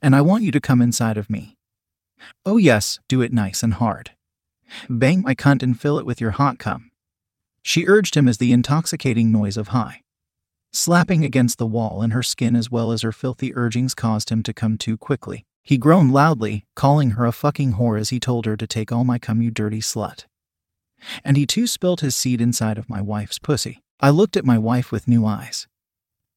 And 0.00 0.16
I 0.16 0.22
want 0.22 0.44
you 0.44 0.50
to 0.52 0.60
come 0.60 0.80
inside 0.80 1.16
of 1.16 1.28
me. 1.28 1.56
Oh, 2.44 2.56
yes, 2.56 2.98
do 3.08 3.20
it 3.20 3.32
nice 3.32 3.62
and 3.62 3.74
hard. 3.74 4.12
Bang 4.88 5.22
my 5.22 5.34
cunt 5.34 5.62
and 5.62 5.78
fill 5.78 5.98
it 5.98 6.06
with 6.06 6.20
your 6.20 6.32
hot 6.32 6.58
cum. 6.58 6.90
She 7.62 7.86
urged 7.86 8.16
him 8.16 8.28
as 8.28 8.38
the 8.38 8.52
intoxicating 8.52 9.32
noise 9.32 9.56
of 9.56 9.68
high, 9.68 10.02
slapping 10.72 11.24
against 11.24 11.58
the 11.58 11.66
wall 11.66 12.00
and 12.02 12.12
her 12.12 12.22
skin 12.22 12.54
as 12.54 12.70
well 12.70 12.92
as 12.92 13.02
her 13.02 13.12
filthy 13.12 13.54
urgings 13.56 13.94
caused 13.94 14.30
him 14.30 14.42
to 14.44 14.54
come 14.54 14.78
too 14.78 14.96
quickly. 14.96 15.44
He 15.62 15.78
groaned 15.78 16.12
loudly, 16.12 16.64
calling 16.76 17.12
her 17.12 17.26
a 17.26 17.32
fucking 17.32 17.74
whore 17.74 17.98
as 17.98 18.10
he 18.10 18.20
told 18.20 18.46
her 18.46 18.56
to 18.56 18.66
take 18.68 18.92
all 18.92 19.02
my 19.02 19.18
cum, 19.18 19.42
you 19.42 19.50
dirty 19.50 19.80
slut. 19.80 20.26
And 21.24 21.36
he 21.36 21.44
too 21.44 21.66
spilt 21.66 22.00
his 22.00 22.14
seed 22.14 22.40
inside 22.40 22.78
of 22.78 22.88
my 22.88 23.02
wife's 23.02 23.40
pussy. 23.40 23.82
I 23.98 24.10
looked 24.10 24.36
at 24.36 24.44
my 24.44 24.58
wife 24.58 24.92
with 24.92 25.08
new 25.08 25.24
eyes. 25.24 25.66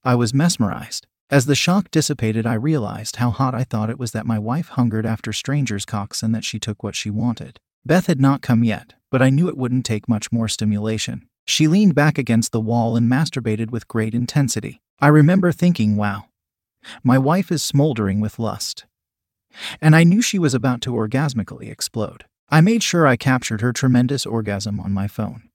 I 0.01 0.15
was 0.15 0.33
mesmerized. 0.33 1.07
As 1.29 1.45
the 1.45 1.55
shock 1.55 1.91
dissipated, 1.91 2.47
I 2.47 2.53
realized 2.53 3.17
how 3.17 3.31
hot 3.31 3.53
I 3.53 3.65
thought 3.65 3.89
it 3.89 3.99
was 3.99 4.11
that 4.11 4.25
my 4.25 4.39
wife 4.39 4.69
hungered 4.69 5.05
after 5.05 5.33
strangers' 5.33 5.83
cocks 5.83 6.23
and 6.23 6.33
that 6.33 6.45
she 6.45 6.57
took 6.57 6.83
what 6.83 6.95
she 6.95 7.09
wanted. 7.09 7.59
Beth 7.85 8.07
had 8.07 8.21
not 8.21 8.41
come 8.41 8.63
yet, 8.63 8.93
but 9.11 9.21
I 9.21 9.29
knew 9.29 9.49
it 9.49 9.57
wouldn't 9.57 9.85
take 9.85 10.07
much 10.07 10.31
more 10.31 10.47
stimulation. 10.47 11.27
She 11.45 11.67
leaned 11.67 11.95
back 11.95 12.17
against 12.17 12.53
the 12.53 12.61
wall 12.61 12.95
and 12.95 13.11
masturbated 13.11 13.71
with 13.71 13.89
great 13.89 14.15
intensity. 14.15 14.81
I 15.01 15.07
remember 15.07 15.51
thinking, 15.51 15.97
wow, 15.97 16.25
my 17.03 17.17
wife 17.17 17.51
is 17.51 17.61
smoldering 17.61 18.21
with 18.21 18.39
lust. 18.39 18.85
And 19.81 19.97
I 19.97 20.05
knew 20.05 20.21
she 20.21 20.39
was 20.39 20.53
about 20.53 20.79
to 20.83 20.93
orgasmically 20.93 21.69
explode. 21.69 22.23
I 22.49 22.61
made 22.61 22.83
sure 22.83 23.05
I 23.05 23.17
captured 23.17 23.59
her 23.59 23.73
tremendous 23.73 24.25
orgasm 24.25 24.79
on 24.79 24.93
my 24.93 25.09
phone 25.09 25.48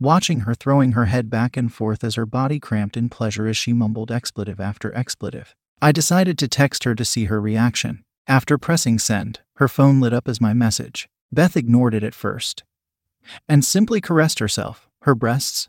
watching 0.00 0.40
her 0.40 0.54
throwing 0.54 0.92
her 0.92 1.06
head 1.06 1.30
back 1.30 1.56
and 1.56 1.72
forth 1.72 2.04
as 2.04 2.14
her 2.16 2.26
body 2.26 2.58
cramped 2.58 2.96
in 2.96 3.08
pleasure 3.08 3.46
as 3.46 3.56
she 3.56 3.72
mumbled 3.72 4.10
expletive 4.10 4.60
after 4.60 4.94
expletive. 4.96 5.54
I 5.80 5.92
decided 5.92 6.38
to 6.38 6.48
text 6.48 6.84
her 6.84 6.94
to 6.94 7.04
see 7.04 7.26
her 7.26 7.40
reaction. 7.40 8.04
After 8.26 8.58
pressing 8.58 8.98
send, 8.98 9.40
her 9.56 9.68
phone 9.68 10.00
lit 10.00 10.12
up 10.12 10.28
as 10.28 10.40
my 10.40 10.52
message. 10.52 11.08
Beth 11.32 11.56
ignored 11.56 11.94
it 11.94 12.02
at 12.02 12.14
first 12.14 12.64
and 13.48 13.64
simply 13.64 14.00
caressed 14.00 14.38
herself, 14.38 14.88
her 15.02 15.14
breasts, 15.14 15.68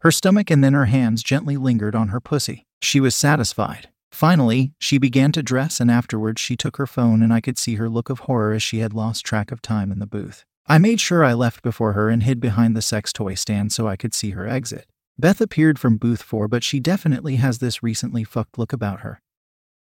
her 0.00 0.10
stomach, 0.10 0.50
and 0.50 0.62
then 0.62 0.74
her 0.74 0.86
hands 0.86 1.22
gently 1.22 1.56
lingered 1.56 1.94
on 1.94 2.08
her 2.08 2.20
pussy. 2.20 2.66
She 2.80 3.00
was 3.00 3.14
satisfied. 3.14 3.88
Finally, 4.10 4.72
she 4.78 4.98
began 4.98 5.32
to 5.32 5.42
dress, 5.42 5.80
and 5.80 5.90
afterwards 5.90 6.40
she 6.40 6.56
took 6.56 6.76
her 6.76 6.86
phone, 6.86 7.22
and 7.22 7.32
I 7.32 7.40
could 7.40 7.58
see 7.58 7.76
her 7.76 7.88
look 7.88 8.10
of 8.10 8.20
horror 8.20 8.52
as 8.52 8.62
she 8.62 8.78
had 8.78 8.94
lost 8.94 9.24
track 9.24 9.52
of 9.52 9.62
time 9.62 9.92
in 9.92 9.98
the 9.98 10.06
booth. 10.06 10.44
I 10.70 10.76
made 10.76 11.00
sure 11.00 11.24
I 11.24 11.32
left 11.32 11.62
before 11.62 11.94
her 11.94 12.10
and 12.10 12.22
hid 12.22 12.40
behind 12.40 12.76
the 12.76 12.82
sex 12.82 13.10
toy 13.10 13.34
stand 13.34 13.72
so 13.72 13.88
I 13.88 13.96
could 13.96 14.12
see 14.12 14.32
her 14.32 14.46
exit. 14.46 14.86
Beth 15.18 15.40
appeared 15.40 15.78
from 15.78 15.96
booth 15.96 16.22
4, 16.22 16.46
but 16.46 16.62
she 16.62 16.78
definitely 16.78 17.36
has 17.36 17.58
this 17.58 17.82
recently 17.82 18.22
fucked 18.22 18.58
look 18.58 18.74
about 18.74 19.00
her. 19.00 19.22